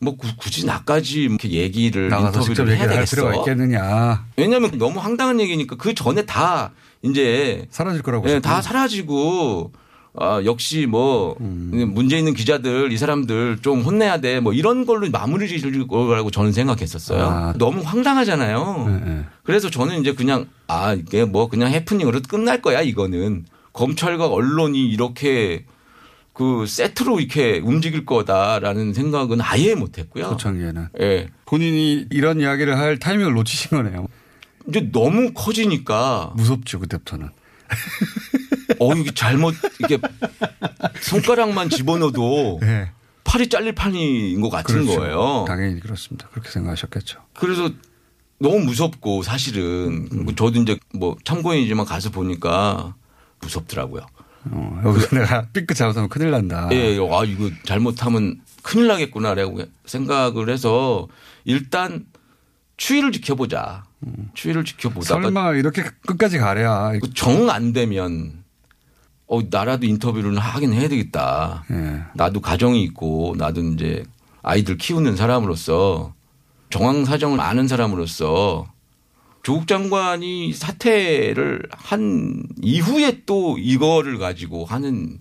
[0.00, 3.16] 뭐 구- 굳이 나까지 이렇게 얘기를 나가서 인터뷰를 해야 되겠어.
[3.16, 4.24] 필요가 있겠느냐.
[4.36, 6.70] 왜냐하면 너무 황당한 얘기니까 그 전에 다
[7.02, 8.28] 이제 사라질 거라고.
[8.30, 8.60] 예, 다.
[8.62, 9.72] 사라지고
[10.20, 15.46] 아, 역시 뭐 문제 있는 기자들 이 사람들 좀 혼내야 돼 뭐 이런 걸로 마무리
[15.48, 17.24] 지을 거라고 저는 생각했었어요.
[17.24, 17.54] 아.
[17.58, 19.00] 너무 황당하잖아요.
[19.04, 24.88] 네, 그래서 저는 이제 그냥 아 이게 뭐 그냥 해프닝으로 끝날 거야 이거는 검찰과 언론이
[24.88, 25.64] 이렇게
[26.38, 30.28] 그 세트로 이렇게 움직일 거다라는 생각은 아예 못 했고요.
[30.30, 30.88] 초창기에는.
[31.00, 31.28] 예.
[31.46, 34.06] 본인이 이런 이야기를 할 타이밍을 놓치신 거네요.
[34.68, 37.30] 이제 너무 커지니까 무섭죠 그때부터는.
[38.78, 39.98] 어 이게 잘못 이게
[41.00, 42.92] 손가락만 집어넣어도 네.
[43.24, 45.00] 팔이 잘릴 판인 것 같은 그렇죠.
[45.00, 45.44] 거예요.
[45.48, 46.28] 당연히 그렇습니다.
[46.28, 47.18] 그렇게 생각하셨겠죠.
[47.34, 47.68] 그래서
[48.38, 52.94] 너무 무섭고 사실은 저도 이제 뭐 참고인이지만 가서 보니까
[53.40, 54.06] 무섭더라고요.
[54.50, 56.68] 어, 여기서 내가 삐끗 잘못하면 큰일 난다.
[56.72, 61.08] 예, 아 이거 잘못하면 큰일 나겠구나라고 생각을 해서
[61.44, 62.06] 일단
[62.76, 63.84] 추이를 지켜보자.
[64.34, 66.92] 추이를 지켜보다가 설마 이렇게 끝까지 가랴.
[67.14, 68.44] 정 안 되면
[69.26, 71.64] 어 나라도 인터뷰를 하긴 해야 되겠다.
[71.70, 72.02] 예.
[72.14, 74.04] 나도 가정이 있고 나도 이제
[74.42, 76.14] 아이들 키우는 사람으로서
[76.70, 78.66] 정황 사정을 아는 사람으로서
[79.48, 85.20] 조국 장관이 사퇴를 한 이후에 또 이거를 가지고 하는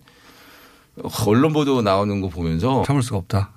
[1.26, 3.52] 언론 보도 나오는 거 보면서 참을 수가 없다.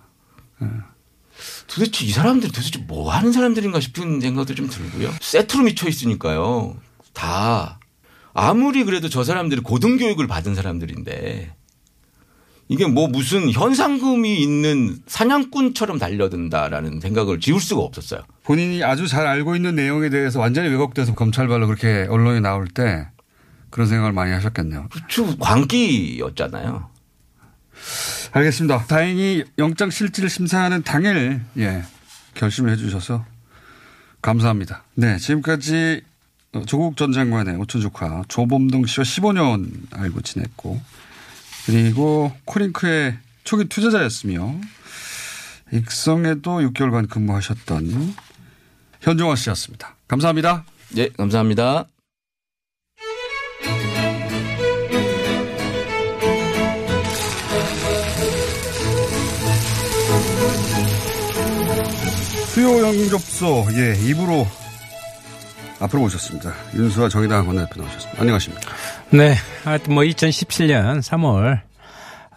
[1.66, 5.10] 도대체 이 사람들이 도대체 뭐 하는 사람들인가 싶은 생각도 좀 들고요.
[5.20, 6.76] 세트로 미쳐 있으니까요.
[7.14, 7.80] 다
[8.32, 11.52] 아무리 그래도 저 사람들이 고등교육을 받은 사람들인데
[12.70, 18.22] 이게 뭐 무슨 현상금이 있는 사냥꾼처럼 달려든다라는 생각을 지울 수가 없었어요.
[18.44, 23.08] 본인이 아주 잘 알고 있는 내용에 대해서 완전히 왜곡돼서 검찰발로 그렇게 언론에 나올 때
[23.70, 24.86] 그런 생각을 많이 하셨겠네요.
[24.88, 25.36] 그렇죠.
[25.38, 26.88] 광기였잖아요.
[28.30, 28.84] 알겠습니다.
[28.86, 31.82] 다행히 영장 실질 심사하는 당일 예
[32.34, 33.24] 결심을 해주셔서
[34.22, 34.84] 감사합니다.
[34.94, 36.02] 네 지금까지
[36.66, 40.80] 조국 전 장관의 오촌 조카 조범동 씨와 15년 알고 지냈고
[41.66, 44.54] 그리고 코링크의 초기 투자자였으며
[45.72, 48.14] 익성에도 6개월간 근무하셨던
[49.00, 49.96] 현종화 씨였습니다.
[50.08, 50.64] 감사합니다.
[50.94, 51.86] 네, 감사합니다.
[62.48, 64.46] 수요 영접소 예 입으로
[65.78, 66.52] 앞으로 모셨습니다.
[66.74, 68.20] 윤수와 정의당 원내대표 나오셨습니다.
[68.20, 68.70] 안녕하십니까.
[69.12, 69.34] 네,
[69.64, 71.62] 하여튼 뭐 2017년 3월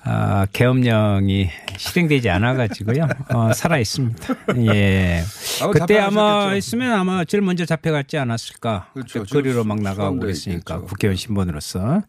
[0.05, 3.07] 아, 계엄령이 실행되지 않아가지고요.
[3.34, 4.36] 어, 살아 있습니다.
[4.74, 5.24] 예.
[5.61, 6.55] 아마 그때 아마.
[6.55, 8.89] 있으면 아마 제일 먼저 잡혀갔지 않았을까.
[8.93, 9.21] 그렇죠.
[9.21, 10.88] 그때 거리로 막 나가고 그랬으니까 있겠죠.
[10.88, 12.01] 국회의원 신분으로서.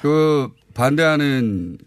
[0.00, 1.78] 그 반대하는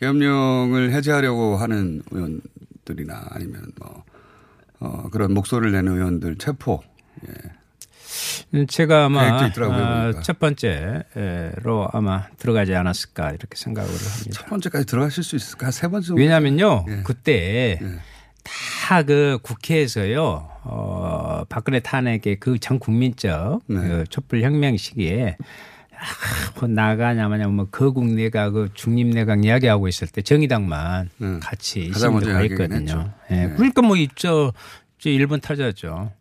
[0.00, 4.04] 계엄령을 해제하려고 하는 의원들이나 아니면 뭐
[4.80, 6.82] 어, 그런 목소리를 내는 의원들 체포.
[7.26, 7.32] 예.
[8.54, 10.20] 음, 제가 아마 아.
[10.22, 14.30] 첫 번째로 아마 들어가지 않았을까 이렇게 생각을 합니다.
[14.32, 15.70] 첫 번째까지 들어가실 수 있을까?
[15.70, 16.14] 세 번째.
[16.16, 17.02] 왜냐면요, 예.
[17.04, 17.80] 그때
[18.88, 23.76] 다그 국회에서요, 어, 박근혜 탄핵의 그 전 국민적 네.
[23.80, 25.36] 그 촛불 혁명 시기에
[25.98, 31.08] 아, 뭐 나가냐 마냐 뭐 거국 내각 그 중립 내각 이야기하고 있을 때 정의당만
[31.40, 31.98] 같이 네.
[31.98, 32.80] 이야기하긴 있거든요.
[32.80, 33.12] 했죠.
[33.30, 33.34] 예.
[33.46, 33.52] 네.
[33.54, 34.52] 그러니까 뭐 있죠.
[34.98, 36.12] 저 일본 타자죠.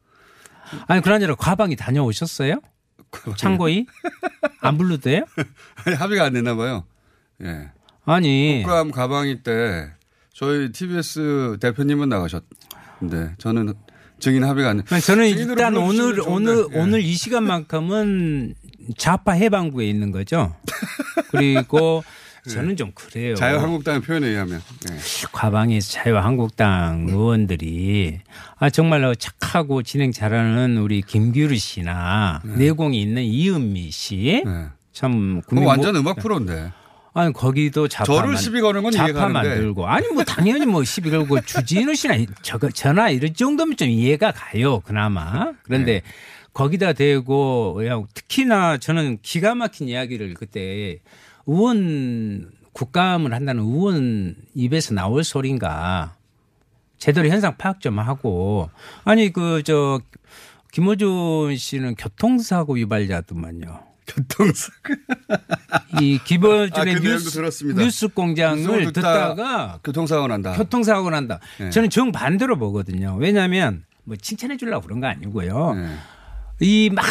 [0.88, 2.60] 아니 그러나 과방이 다녀오셨어요?
[3.38, 3.86] 참고이
[4.62, 5.26] 안 불러도요?
[5.86, 6.86] 아니, 합의가 안 됐나 봐요.
[7.44, 7.72] 예.
[8.06, 9.92] 아니 국감 가방이 때
[10.34, 13.74] 저희 TBS 대표님은 나가셨는데 저는
[14.20, 14.84] 증인 합의가 안 돼.
[14.90, 16.22] 아니, 저는 일단 오늘 좋은데.
[16.30, 16.80] 오늘 예.
[16.80, 18.56] 오늘 이 시간만큼은
[18.98, 20.56] 좌파 해방구에 있는 거죠.
[21.32, 22.04] 그리고
[22.50, 23.32] 저는 좀 그래요.
[23.32, 23.36] 예.
[23.36, 24.62] 자유한국당의 표현에 의하면.
[24.92, 24.96] 예.
[25.32, 28.20] 과방에서 자유한국당 의원들이
[28.58, 34.44] 아 정말로 착하고 진행 잘하는 우리 김규르 씨나 내공이 있는 이은미 씨.
[34.94, 36.72] 참 그거 국민 완전 모- 음악 프로인데.
[37.18, 39.48] 아니 거기도 좌파 저를 시비 거는 건 이해가 좌파 가는데.
[39.50, 44.32] 만들고 아니 뭐 당연히 뭐 시비 걸고 주진우 씨나 저거 전화 이럴 정도면 좀 이해가
[44.34, 46.02] 가요 그나마 그런데 네.
[46.52, 51.00] 거기다 대고 야, 특히나 저는 기가 막힌 이야기를 그때
[51.48, 56.16] 의원 국감을 한다는 의원 입에서 나올 소린가
[56.98, 58.70] 제대로 현상 파악 좀 하고
[59.04, 60.00] 아니 그 저
[60.76, 63.80] 김호준 씨는 교통사고 유발자더만요.
[64.08, 64.94] 교통사고.
[66.02, 67.74] 이 기본적인 아, 그 뉴스.
[67.76, 70.52] 뉴스 공장을 듣다 듣다 가 교통사고 난다.
[70.54, 71.40] 교통사고 난다.
[71.60, 71.70] 네.
[71.70, 73.16] 저는 정 반대로 보거든요.
[73.18, 75.76] 왜냐하면 뭐 칭찬해 주려고 그런 거 아니고요.
[75.76, 75.96] 네.
[76.62, 77.04] 이 막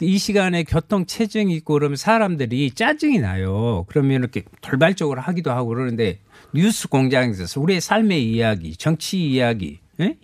[0.00, 3.84] 이 시간에 교통 체증이 있고 그러면 사람들이 짜증이 나요.
[3.88, 6.20] 그러면 이렇게 돌발적으로 하기도 하고 그러는데
[6.54, 10.16] 뉴스 공장에서 우리의 삶의 이야기, 정치 이야기, 예?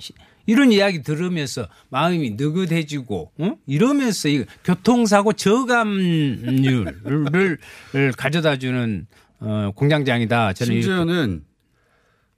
[0.47, 3.57] 이런 이야기 들으면서 마음이 느긋해지고 어?
[3.67, 7.59] 이러면서 이 교통사고 저감률을
[8.17, 9.07] 가져다 주는
[9.41, 10.53] 어, 공장장이다.
[10.53, 11.45] 저는 심지어는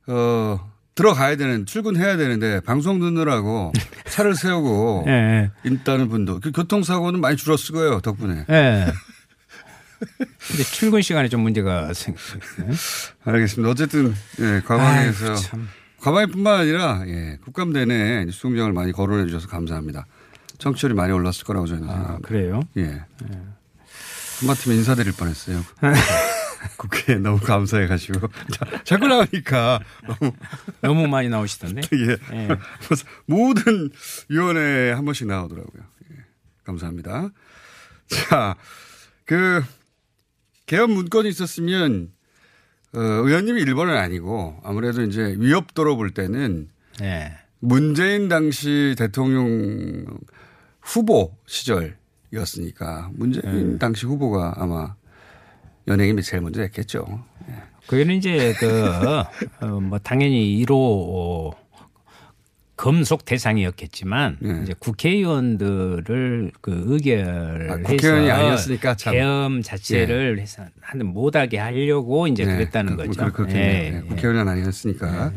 [0.08, 3.72] 어 들어가야 되는 출근해야 되는데 방송 듣느라고
[4.10, 8.44] 차를 세우고 예, 있다는 분도 그 교통사고는 많이 줄었을 거예요 덕분에.
[8.50, 8.86] 예.
[9.98, 12.14] 근데 출근 시간에 좀 문제가 생.
[13.24, 13.70] 알겠습니다.
[13.70, 15.34] 어쨌든 예, 과방에서.
[16.00, 20.06] 과방뿐만 아니라 예, 국감 내내 뉴스 공장을 많이 거론해 주셔서 감사합니다.
[20.58, 22.26] 청취율이 많이 올랐을 거라고 저는 생각합니다.
[22.28, 22.60] 그래요?
[22.76, 23.02] 예.
[24.40, 25.62] 한마팀 인사드릴 뻔했어요.
[26.76, 28.28] 국회에 너무 감사해 가지고
[28.84, 30.32] 자 꾸 나오니까 너무
[30.80, 31.82] 너무 많이 나오시던데.
[31.92, 32.36] 예.
[32.36, 32.48] 예.
[33.26, 33.90] 모든
[34.28, 35.82] 위원회에 한 번씩 나오더라고요.
[36.12, 36.16] 예.
[36.64, 37.30] 감사합니다.
[38.08, 38.56] 자,
[39.24, 39.62] 그
[40.66, 42.12] 개헌 문건이 있었으면
[42.94, 46.68] 어, 의원님이 1번은 아니고 아무래도 이제 위협도로 볼 때는
[47.02, 47.32] 예.
[47.58, 50.06] 문재인 당시 대통령
[50.80, 54.94] 후보 시절이었으니까 문재인 당시 후보가 아마
[55.88, 57.24] 연예인이 제일 먼저 했겠죠.
[57.86, 58.90] 그거는 이제 그,
[59.64, 61.54] 어, 뭐 당연히 1호
[62.76, 69.14] 검속 대상이었겠지만 이제 국회의원들을 그 의결을 아, 해서 국회의원이 아니었으니까 참.
[69.14, 73.24] 계엄 자체를 해서 하는 못하게 하려고 이제 네, 그랬다는 그- 거죠.
[73.26, 73.96] 그- 그렇겠네요.
[73.96, 75.32] 예, 국회의원은 아니었으니까.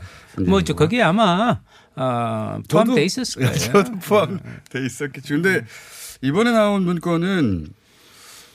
[0.47, 1.61] 뭐, 저, 거기에 아마,
[1.95, 3.53] 어, 포함돼 있었을 거예요.
[3.57, 5.35] 저도 포함돼 있었겠죠.
[5.35, 5.61] 근데
[6.21, 7.67] 이번에 나온 문건은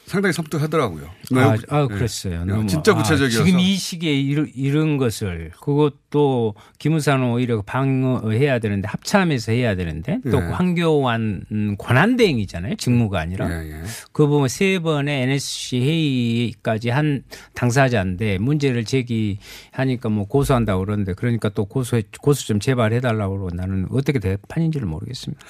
[0.07, 1.07] 상당히 섬뜩하더라고요.
[1.35, 1.95] 아, 아, 예.
[1.95, 2.41] 그랬어요.
[2.43, 3.45] 야, 진짜 아, 구체적이어서.
[3.45, 10.39] 지금 이 시기에 이런, 이런 것을 그것도 김우산은 오히려 방어해야 되는데 합참에서 해야 되는데 또
[10.39, 10.43] 예.
[10.43, 12.77] 황교안 음, 권한대행이잖아요.
[12.77, 13.51] 직무가 아니라.
[13.65, 13.83] 예,
[14.13, 17.23] 그 보면 세 번의 NSC 회의까지 한
[17.55, 23.87] 당사자인데 문제를 제기하니까 뭐 고소한다고 그러는데 그러니까 또 고소 고소 좀 제발 해달라고 그러고 나는
[23.91, 25.43] 어떻게 대 판인지를 모르겠습니다.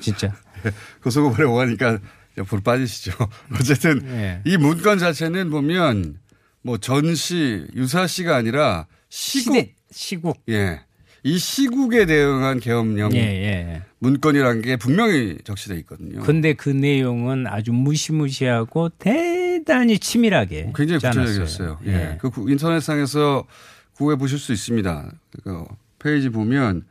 [0.00, 0.32] 진짜.
[1.02, 1.98] 고소고발에 오가니까
[2.46, 3.12] 불 빠지시죠.
[3.60, 4.40] 어쨌든 예.
[4.44, 6.18] 이 문건 자체는 보면
[6.62, 9.54] 뭐 전시, 유사시가 아니라 시국.
[9.56, 10.42] 시대, 시국.
[10.48, 10.80] 예.
[11.24, 13.82] 이 시국에 대응한 계엄령 예, 예.
[14.00, 16.20] 문건이라는 게 분명히 적시돼 있거든요.
[16.22, 21.24] 근데 그 내용은 아주 무시무시하고 대단히 치밀하게 굉장히 짜놨어요.
[21.44, 21.78] 구체적이었어요.
[21.86, 22.18] 예.
[22.20, 23.46] 그 구- 인터넷상에서
[23.94, 25.12] 구해 보실 수 있습니다.
[25.44, 25.64] 그
[26.00, 26.84] 페이지 보면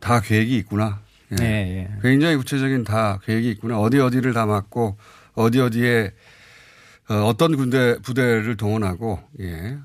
[0.00, 1.02] 다 계획이 있구나.
[1.40, 1.44] 예.
[1.44, 1.90] 예, 예.
[2.02, 3.78] 굉장히 구체적인 다 계획이 있구나.
[3.78, 4.96] 어디 어디를 다 막고
[5.34, 6.12] 어디 어디에
[7.08, 9.78] 어, 어떤 군대 부대를 동원하고 예.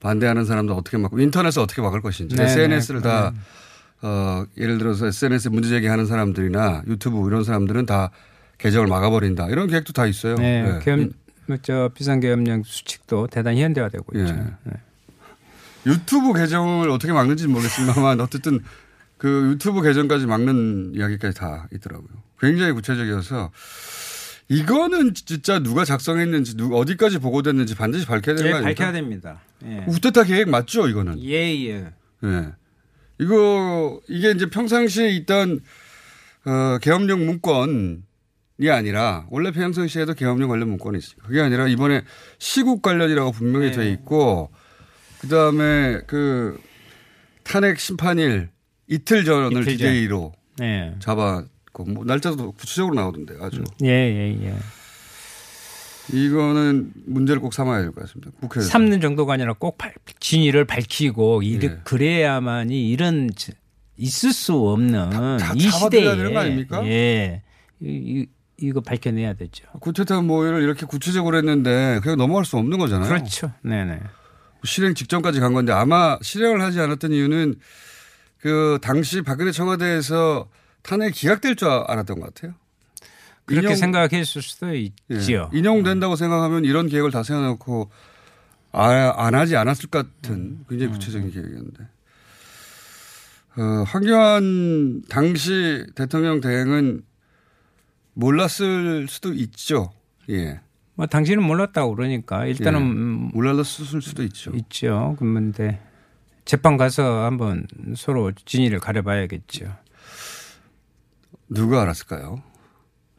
[0.00, 3.08] 반대하는 사람도 어떻게 막고 인터넷을 어떻게 막을 것인지 네, SNS를 네.
[3.08, 3.32] 다
[4.02, 8.10] 어, 예를 들어서 SNS에 문제 제기하는 사람들이나 유튜브 이런 사람들은 다
[8.58, 10.36] 계정을 막아버린다 이런 계획도 다 있어요.
[10.36, 10.78] 네, 네.
[10.82, 11.10] 계엄,
[11.62, 14.34] 저 비상 계엄령 수칙도 대단히 현대화되고 있죠.
[14.34, 14.72] 예.
[15.86, 18.60] 유튜브 계정을 어떻게 막는지는 모르겠습니다만 어쨌든
[19.18, 22.08] 그 유튜브 계정까지 막는 이야기까지 다 있더라고요.
[22.40, 23.50] 굉장히 구체적이어서
[24.48, 28.84] 이거는 진짜 누가 작성했는지 누 어디까지 보고됐는지 반드시 밝혀야 되는 예, 거 아닙니까?
[28.84, 29.40] 밝혀야 됩니다.
[29.64, 29.84] 예.
[29.86, 31.20] 우테타 계획 맞죠 이거는?
[31.22, 31.92] 예, 예.
[32.24, 32.52] 예.
[33.20, 35.60] 이거 이게 이제 평상시에 있던
[36.46, 41.16] 어, 계엄령 문건이 아니라 원래 평상시에도 계엄령 관련 문건이 있어요.
[41.26, 42.02] 그게 아니라 이번에
[42.38, 43.76] 시국 관련이라고 분명히 네.
[43.76, 44.50] 돼 있고
[45.20, 46.58] 그 다음에 그
[47.42, 48.50] 탄핵 심판일
[48.88, 49.76] 이틀 전을 이틀 전.
[49.76, 50.94] 디데이로 네.
[50.98, 54.54] 잡았고 뭐 날짜도 구체적으로 나오던데 아주 예, 예, 예.
[56.10, 58.30] 이거는 문제를 꼭 삼아야 될 것 같습니다.
[58.40, 58.68] 국회에서.
[58.68, 61.78] 삼는 정도가 아니라 꼭 발- 진위를 밝히고 이 예.
[61.84, 63.52] 그래야만이 이런 저-
[63.98, 66.86] 있을 수 없는 다이 잡아들여야 시대에 되는 거 아닙니까?
[66.86, 67.42] 예.
[67.80, 68.26] 이, 이,
[68.56, 69.66] 이거 밝혀내야 되죠.
[69.80, 73.08] 쿠데타 모의를 이렇게 구체적으로 했는데 그냥 넘어갈 수 없는 거잖아요.
[73.08, 73.52] 그렇죠.
[73.62, 74.00] 네네.
[74.64, 77.56] 실행 직전까지 간 건데 아마 실행을 하지 않았던 이유는
[78.40, 80.48] 그 당시 박근혜 청와대에서
[80.82, 82.54] 탄핵 기각될 줄 알았던 것 같아요.
[83.44, 84.90] 그렇게 인용- 생각했을 수도 예.
[85.10, 85.50] 있지요.
[85.52, 87.90] 인용된다고 생각하면 이런 계획을 다 세워놓고
[88.72, 91.84] 아, 안 하지 않았을 것 같은 굉장히 구체적인 계획이었는데.
[93.56, 97.02] 어, 황교안 당시 대통령 대행은
[98.14, 99.90] 몰랐을 수도 있죠.
[100.30, 100.60] 예.
[100.94, 102.84] 뭐 당신은 몰랐다고 그러니까 일단은 예.
[102.84, 103.64] 음, 몰랐을
[104.02, 104.52] 수도 있죠.
[104.54, 105.16] 있죠.
[105.18, 105.80] 그런데
[106.48, 109.66] 재판 가서 한번 서로 진위를 가려봐야겠죠.
[111.50, 112.42] 누가 알았을까요?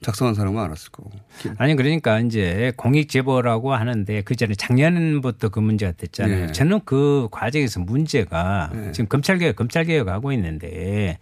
[0.01, 1.11] 작성한 사람은 알았을 거고.
[1.59, 6.47] 아니 그러니까 이제 공익 제보라고 하는데 그 전에 작년부터 그 문제가 됐잖아요.
[6.47, 6.51] 네.
[6.53, 11.19] 저는 그 과정에서 문제가 지금 검찰 개혁 검찰 개혁 하고 있는데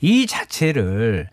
[0.00, 1.28] 이 자체를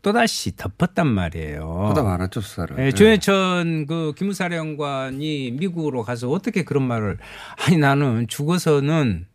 [0.00, 1.88] 또다시 덮었단 말이에요.
[1.90, 2.78] 하다 많았죠 수사를.
[2.78, 2.90] 예, 예.
[2.90, 7.18] 조현천 그 기무사령관이 미국으로 가서 어떻게 그런 말을
[7.66, 9.26] 아니 나는 죽어서는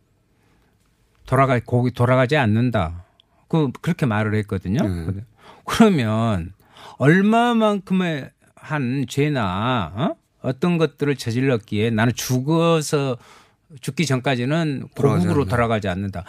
[1.34, 3.04] 돌아가 거기 돌아가지 않는다.
[3.48, 4.78] 그 그렇게 말을 했거든요.
[5.64, 6.52] 그러면
[6.98, 10.16] 얼마만큼의 한 죄나 어?
[10.42, 13.16] 어떤 것들을 저질렀기에 나는 죽어서
[13.80, 15.46] 죽기 전까지는 고국으로.
[15.46, 16.24] 돌아가지 않는다.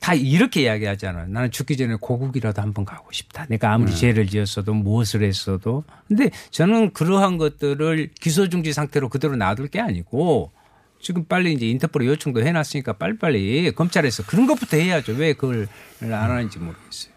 [0.00, 1.28] 다 이렇게 이야기하잖아요.
[1.28, 3.46] 나는 죽기 전에 고국이라도 한번 가고 싶다.
[3.48, 3.96] 내가 아무리 네.
[3.96, 5.84] 죄를 지었어도 무엇을 했어도.
[6.08, 10.52] 근데 저는 그러한 것들을 기소 중지 상태로 그대로 놔둘 게 아니고
[11.00, 15.12] 지금 빨리 이제 인터폴에 요청도 해놨으니까 빨리빨리 검찰에서 그런 것부터 해야죠.
[15.12, 15.68] 왜 그걸
[16.02, 17.12] 안 하는지 모르겠어요.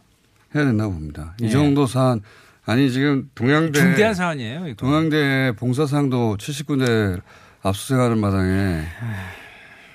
[0.55, 1.35] 해야 된다고 봅니다.
[1.41, 1.49] 이 예.
[1.49, 2.21] 정도 사안
[2.65, 4.67] 아니 지금 동양대 중대한 사안이에요.
[4.67, 4.75] 이거.
[4.75, 7.21] 동양대 봉사상도 79대
[7.63, 8.83] 압수수색하는 마당에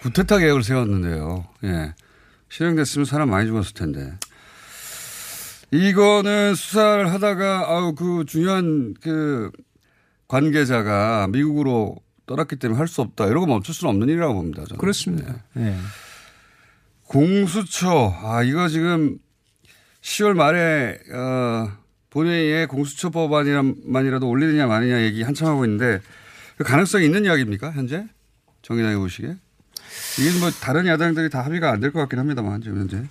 [0.03, 1.47] 구테타 계획을 세웠는데요.
[1.64, 1.95] 예.
[2.49, 4.14] 실행됐으면 사람 많이 죽었을 텐데.
[5.72, 9.51] 이거는 수사를 하다가 아우 그 중요한 그
[10.28, 11.97] 관계자가 미국으로
[12.27, 13.27] 떠났기 때문에 할 수 없다.
[13.27, 14.64] 이러고 멈출 수는 없는 일이라고 봅니다.
[14.64, 14.79] 저는.
[14.79, 15.37] 그렇습니다.
[15.55, 15.77] 네.
[17.05, 19.18] 공수처 아 이거 지금
[20.03, 21.70] 10월 말에 어,
[22.11, 26.01] 본회의에 공수처 법안이만이라도 올리느냐 마느냐 얘기 한참 하고 있는데
[26.57, 28.07] 그 가능성이 있는 이야기입니까 현재
[28.62, 29.37] 정의당이 보시기에
[30.18, 33.05] 이게 뭐 다른 야당들이 다 합의가 안 될 것 같긴 합니다만 지금 현재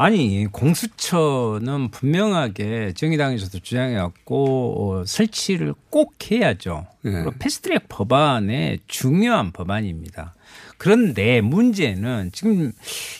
[0.00, 6.86] 아니 공수처는 분명하게 정의당에서도 주장해왔고 어, 설치를 꼭 해야죠.
[7.02, 10.36] 그리고 패스트트랙 법안의 중요한 법안입니다.
[10.76, 12.70] 그런데 문제는 지금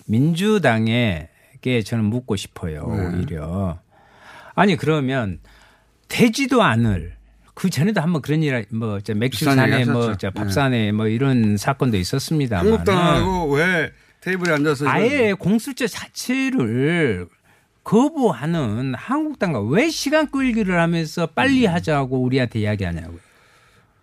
[0.07, 2.87] 민주당에게 저는 묻고 싶어요.
[2.87, 3.17] 네.
[3.17, 3.81] 오히려
[4.55, 5.41] 아니 그러면
[6.07, 7.17] 되지도 않을
[7.55, 12.65] 그 전에도 한번 그런 일, 뭐, 저 맥주 산에, 뭐, 밥산에 뭐 이런 사건도 있었습니다만.
[12.65, 13.91] 한국당하고 왜
[14.21, 17.29] 테이블에 앉아서 아예 공수처 자체를
[17.85, 23.28] 거부하는 한국당과 왜 시간 끌기를 하면서 빨리 하자고 우리한테 이야기하냐고요.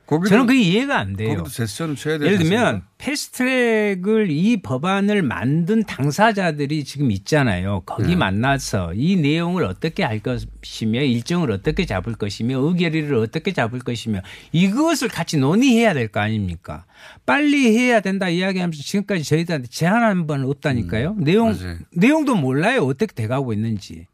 [0.07, 1.29] 저는 그게 이해가 안 돼요.
[1.37, 2.83] 거기도 제스처는 쳐야 예를 들면?
[2.99, 7.81] 패스트트랙을 이 법안을 만든 당사자들이 지금 있잖아요.
[7.85, 8.15] 거기 네.
[8.15, 15.07] 만나서 이 내용을 어떻게 할 것이며 일정을 어떻게 잡을 것이며 의결일을 어떻게 잡을 것이며 이것을
[15.07, 16.85] 같이 논의해야 될 거 아닙니까?
[17.25, 21.15] 빨리 해야 된다 이야기하면서 지금까지 저희들한테 제안 한번 없다니까요.
[21.17, 21.77] 내용 음, 맞아요.
[21.93, 24.05] 내용도 몰라요 어떻게 돼가고 있는지.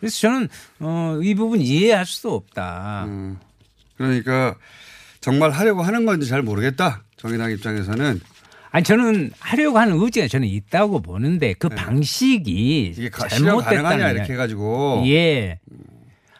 [0.00, 0.48] 그래서 저는
[0.80, 3.04] 어, 이 부분 이해할 수도 없다.
[3.06, 3.38] 음.
[3.96, 4.56] 그러니까
[5.20, 8.20] 정말 하려고 하는 건지 잘 모르겠다 정의당 입장에서는
[8.70, 13.08] 아니 저는 하려고 하는 의지가 저는 있다고 보는데 그 방식이 네.
[13.10, 14.14] 가능하냐 거예요.
[14.14, 15.58] 이렇게 해가지고 예.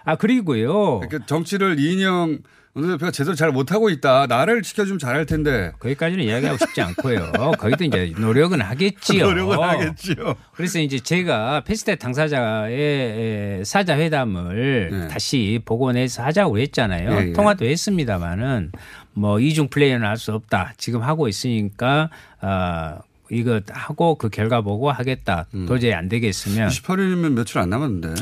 [0.04, 1.00] 아 그리고요.
[1.00, 2.38] 그러니까 정치를 이인영
[2.74, 4.26] 원내대표가 제대로 잘 못하고 있다.
[4.28, 5.72] 나를 지켜주면 잘할 텐데.
[5.80, 7.32] 거기까지는 이야기하고 싶지 않고요.
[7.58, 9.26] 거기도 이제 노력은 하겠지요.
[9.26, 10.36] 노력은 하겠지요.
[10.54, 17.10] 그래서 이제 제가 페스타 당사자의 사자 회담을 다시 복원해서 하자고 했잖아요.
[17.10, 17.32] 네, 예, 예.
[17.32, 18.70] 통화도 했습니다만은
[19.14, 20.74] 뭐 이중 플레이는 할 수 없다.
[20.76, 22.10] 지금 하고 있으니까
[22.40, 22.98] 아
[23.30, 25.46] 이거 하고 그 결과 보고 하겠다.
[25.54, 25.66] 음.
[25.66, 28.14] 도저히 안 되겠으면 28일이면 며칠 안 남았는데.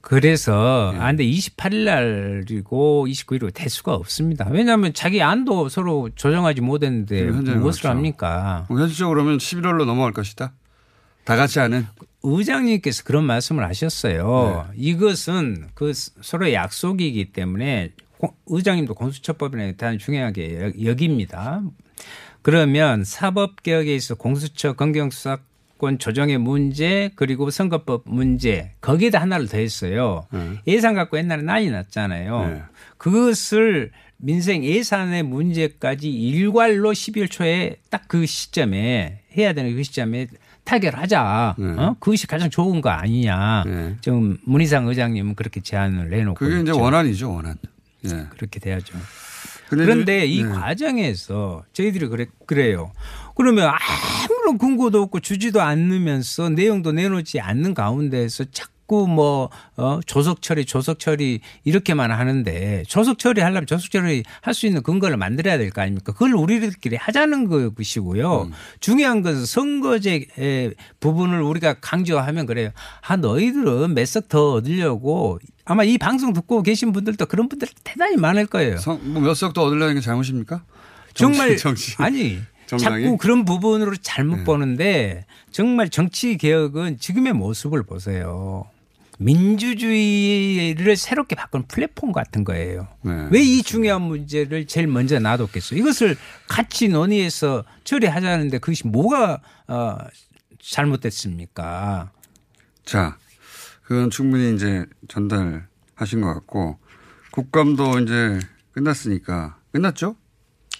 [0.00, 0.98] 그래서 예.
[0.98, 4.48] 아 근데 28일 날이고 29일이고 될 수가 없습니다.
[4.50, 7.88] 왜냐하면 자기 안도 서로 조정하지 못했는데 현재는 무엇을 그렇죠.
[7.88, 8.66] 합니까?
[8.68, 10.52] 뭐 현실적으로 면 11월로 넘어갈 것이다.
[11.24, 11.86] 다 같이 하는.
[12.22, 14.66] 의장님께서 그런 말씀을 하셨어요.
[14.70, 14.74] 네.
[14.76, 21.62] 이것은 그 서로의 약속이기 때문에 고- 의장님도 공수처법에 대한 중요하게 여- 여깁니다.
[22.42, 25.38] 그러면 사법개혁에 있어 공수처 검경수사
[25.80, 30.26] 권 조정의 문제 그리고 선거법 문제 거기에다 하나를 더했어요.
[30.66, 32.46] 예산 갖고 옛날에 난리 났잖아요.
[32.48, 32.62] 네.
[32.98, 40.26] 그것을 민생 예산의 문제까지 일괄로 12월 초에 딱 그 시점에 해야 되는 그 시점에
[40.64, 41.54] 타결하자.
[41.58, 41.66] 네.
[41.78, 41.96] 어?
[41.98, 43.64] 그것이 가장 좋은 거 아니냐.
[44.00, 46.80] 좀 문희상 의장님은 그렇게 제안을 내놓고 그게 이제 있죠.
[46.80, 47.56] 원안이죠, 원안.
[48.04, 48.26] 예.
[48.36, 48.98] 그렇게 돼야죠.
[49.70, 50.50] 그런데 이 네.
[50.50, 52.92] 과정에서 저희들이 그래, 그래요.
[53.36, 58.72] 그러면 아무런 근거도 없고 주지도 않으면서 내용도 내놓지 않는 가운데에서 자꾸
[59.06, 64.66] 뭐, 어, 조석 처리, 조석 처리 이렇게만 하는데 조석 처리 하려면 조석 처리 할 수
[64.66, 66.12] 있는 근거를 만들어야 될 거 아닙니까?
[66.12, 68.42] 그걸 우리들끼리 하자는 것이고요.
[68.42, 68.52] 음.
[68.80, 70.26] 중요한 것은 선거제
[71.00, 72.70] 부분을 우리가 강조하면 그래요.
[73.06, 78.16] 아, 너희들은 몇 석 더 얻으려고 아마 이 방송 듣고 계신 분들도 그런 분들 대단히
[78.16, 78.76] 많을 거예요.
[79.02, 80.62] 뭐몇 석도 얻으려는 게 잘못입니까?
[81.14, 82.02] 정말 정치, 정치.
[82.02, 83.04] 아니 정당이?
[83.04, 84.44] 자꾸 그런 부분으로 잘못 네.
[84.44, 88.66] 보는데 정말 정치 개혁은 지금의 모습을 보세요.
[89.20, 92.88] 민주주의를 새롭게 바꾸는 플랫폼 같은 거예요.
[93.02, 93.28] 네.
[93.30, 95.78] 왜이 중요한 문제를 제일 먼저 놔뒀겠어요?
[95.78, 96.16] 이것을
[96.48, 99.98] 같이 논의해서 처리하자는데 그것이 뭐가 어,
[100.58, 102.10] 잘못됐습니까?
[102.84, 103.18] 자,
[103.82, 106.78] 그건 충분히 이제 전달하신 것 같고
[107.30, 108.38] 국감도 이제
[108.72, 110.16] 끝났으니까 끝났죠?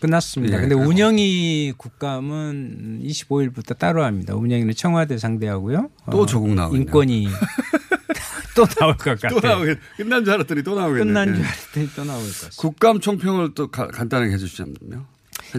[0.01, 0.57] 끝났습니다.
[0.57, 0.61] 예.
[0.63, 4.35] 근데 운영위 국감은 25일부터 따로 합니다.
[4.35, 5.91] 운영위는 청와대 상대하고요.
[6.11, 6.83] 또 조국 나오겠네요.
[6.87, 7.29] 인권이
[8.57, 9.41] 또 나올 것 같아요.
[9.41, 11.05] 또 나오겠 끝난 줄 알았더니 또 나오겠네.
[11.05, 11.47] 끝난 줄 예.
[11.49, 12.57] 알았더니 또 나올 것 같습니다.
[12.59, 15.07] 국감 총평을 또 가- 간단하게 해주시면요.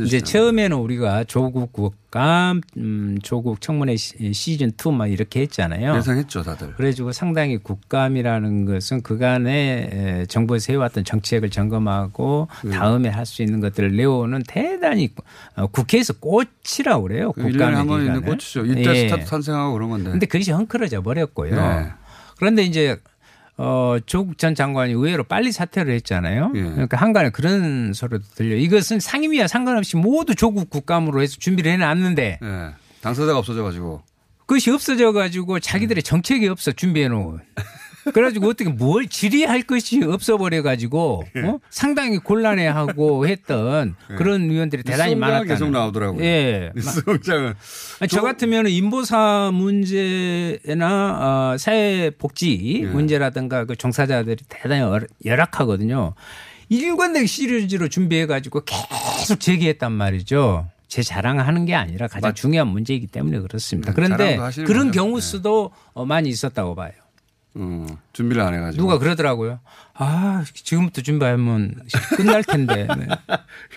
[0.06, 5.96] 이제 처음에는 우리가 조국 국감, 음, 조국 청문회 시- 시즌 2 막 이렇게 했잖아요.
[5.98, 6.74] 예상했죠, 다들.
[6.76, 9.90] 그래가지고 상당히 국감이라는 것은 그간에
[10.22, 12.72] 에, 정부에서 해왔던 정책을 점검하고 네.
[12.72, 15.10] 다음에 할 수 있는 것들을 내오는 대단히
[15.56, 17.32] 어, 국회에서 꽃이라고 그래요.
[17.34, 18.22] 그 1년에 국감의 한번 있는.
[18.24, 18.66] 꽃이죠.
[18.66, 19.08] 이때 예.
[19.10, 20.12] 스타 탄생하고 그런 건데.
[20.12, 21.56] 근데 그것이 헝클어져 버렸고요.
[21.56, 21.88] 네.
[22.38, 22.98] 그런데 이제
[23.64, 26.52] 어, 조국 전 장관이 의외로 빨리 사퇴를 했잖아요.
[26.56, 26.62] 예.
[26.62, 28.56] 그러니까 항간에 그런 소리도 들려.
[28.56, 32.70] 이것은 상임위와 상관없이 모두 조국 국감으로 해서 준비를 해놨는데 예.
[33.02, 34.02] 당사자가 없어져 가지고.
[34.48, 37.40] 그것이 없어져 가지고 자기들의 정책이 없어 준비해 놓은.
[38.14, 41.60] 그래가지고 어떻게 뭘 질의할 것이 없어 버려 가지고 어?
[41.70, 45.44] 상당히 곤란해하고 했던 그런 의원들이 대단히 많았다.
[45.46, 46.24] 계속 나오더라고요.
[46.24, 46.72] 예.
[46.76, 47.54] 뉴스공장은.
[48.10, 56.14] 저 같으면 인보사 문제나 어, 사회복지 문제라든가 그 종사자들이 대단히 열- 열악하거든요.
[56.70, 60.68] 일관되게 시리즈로 준비해가지고 계속 제기했단 말이죠.
[60.88, 63.92] 제 자랑하는 게 아니라 가장 중요한 문제이기 때문에 그렇습니다.
[63.92, 64.92] 네, 그런데 그런.
[64.92, 66.92] 경우 수도 어, 많이 있었다고 봐요.
[67.58, 68.82] 음, 준비를 안 해가지고.
[68.84, 69.60] 누가 그러더라고요.
[69.96, 71.76] 아, 지금부터 준비하면
[72.16, 72.88] 끝날 텐데.
[72.98, 73.08] 네.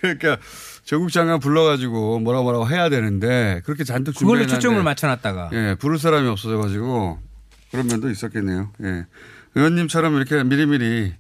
[0.01, 0.39] 그러니까
[0.85, 5.51] 조국 장관 불러가지고 뭐라 뭐라고 해야 되는데 그렇게 잔뜩 그걸로 준비해놨는데 초점을 맞춰놨다가.
[5.53, 7.19] 예, 부를 사람이 없어져가지고
[7.73, 8.71] 그런 면도 있었겠네요.
[8.85, 9.07] 예.
[9.57, 11.15] 의원님처럼 이렇게 미리미리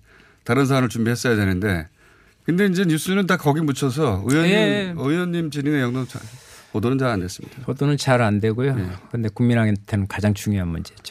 [0.44, 1.88] 다른 사안을 준비했어야 되는데
[2.44, 4.94] 근데 이제 뉴스는 다 거기 묻혀서 의원님, 예.
[4.96, 6.20] 의원님 진인의 영도 잘-
[6.72, 7.62] 보도는 잘 안 됐습니다.
[7.62, 8.74] 보도는 잘 안 되고요.
[8.74, 8.88] 네.
[9.08, 11.03] 그런데 국민한테는 가장 중요한 문제죠.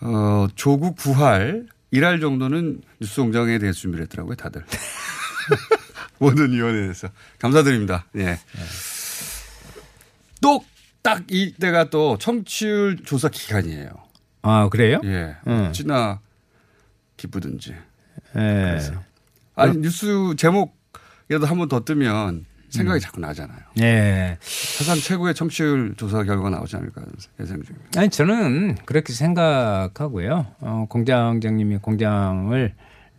[0.00, 4.64] 어, 조국 부활 일할 정도는 뉴스공장에 대해서 준비를 했더라고요, 다들.
[6.18, 7.08] 모든 위원회에서.
[7.38, 8.04] 감사드립니다.
[8.16, 8.38] 예.
[10.40, 13.88] 또딱 이때가 또 청취율 조사 기간이에요.
[14.42, 15.00] 아, 그래요?
[15.04, 15.36] 예.
[15.46, 15.66] 음.
[15.68, 16.20] 어찌나
[17.16, 17.74] 기쁘든지.
[18.36, 18.78] 예.
[19.56, 23.58] 아니, 뉴스 제목이라도 한 번 더 뜨면 생각이 자꾸 나잖아요.
[23.80, 24.36] 예.
[24.40, 27.02] 사상 최고의 청취율 조사 결과가 나오지 않을까
[27.40, 28.00] 예상 중입니다.
[28.00, 30.46] 아니 저는 그렇게 생각하고요.
[30.60, 32.74] 어, 공장장님이 공장을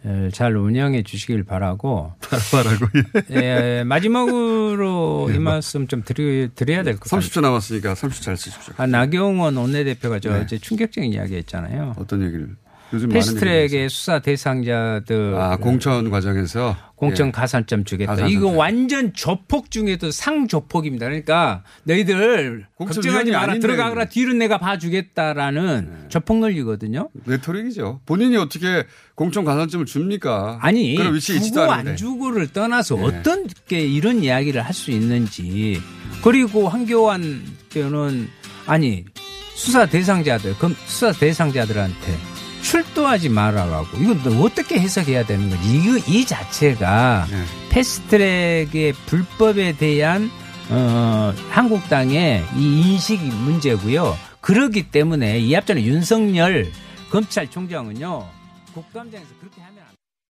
[0.05, 2.13] 에, 잘 운영해 주시길 바라고.
[2.53, 2.85] 바라고.
[3.31, 7.19] 예, 마지막으로 이 말씀 좀 드리, 드려야 될 것 같아요.
[7.19, 8.73] 30초 남았으니까 30초 잘 쓰십시오.
[8.77, 10.39] 아, 나경원 원내대표가 저 네.
[10.41, 11.95] 어제 충격적인 이야기 했잖아요.
[11.97, 12.49] 어떤 얘기를?
[12.93, 17.31] 요즘 패스트트랙의 수사 대상자들 아, 공천 과정에서 공천 예.
[17.31, 18.11] 가산점 주겠다.
[18.11, 18.49] 가산점 이거.
[18.49, 21.05] 완전 조폭 중에도 상조폭입니다.
[21.05, 27.09] 그러니까 너희들 걱정하지 마라 아닌데, 들어가거라 뒤로 내가 봐주겠다라는 조폭 논리거든요.
[27.25, 28.01] 레토릭이죠.
[28.05, 28.85] 본인이 어떻게
[29.15, 30.59] 공천 가산점을 줍니까?
[30.61, 31.71] 아니 그런 있지도 주고.
[31.71, 33.03] 안 주고를 떠나서 네.
[33.03, 35.81] 어떤 게 이런 이야기를 할 수 있는지
[36.23, 37.41] 그리고 한교안
[37.73, 38.27] 때는
[38.65, 39.03] 아니
[39.55, 41.95] 수사 대상자들 그럼 수사 대상자들한테
[42.61, 47.43] 출두하지 말아라고 이거 너 어떻게 해석해야 되는 거지 이거 이 자체가 네.
[47.69, 50.29] 패스트트랙의 불법에 대한
[50.69, 54.15] 어, 한국당의 이 인식이 문제고요.
[54.41, 56.71] 그렇기 때문에 이 앞전에 윤석열
[57.11, 58.27] 검찰총장은요
[58.73, 59.61] 국감장에서 그렇게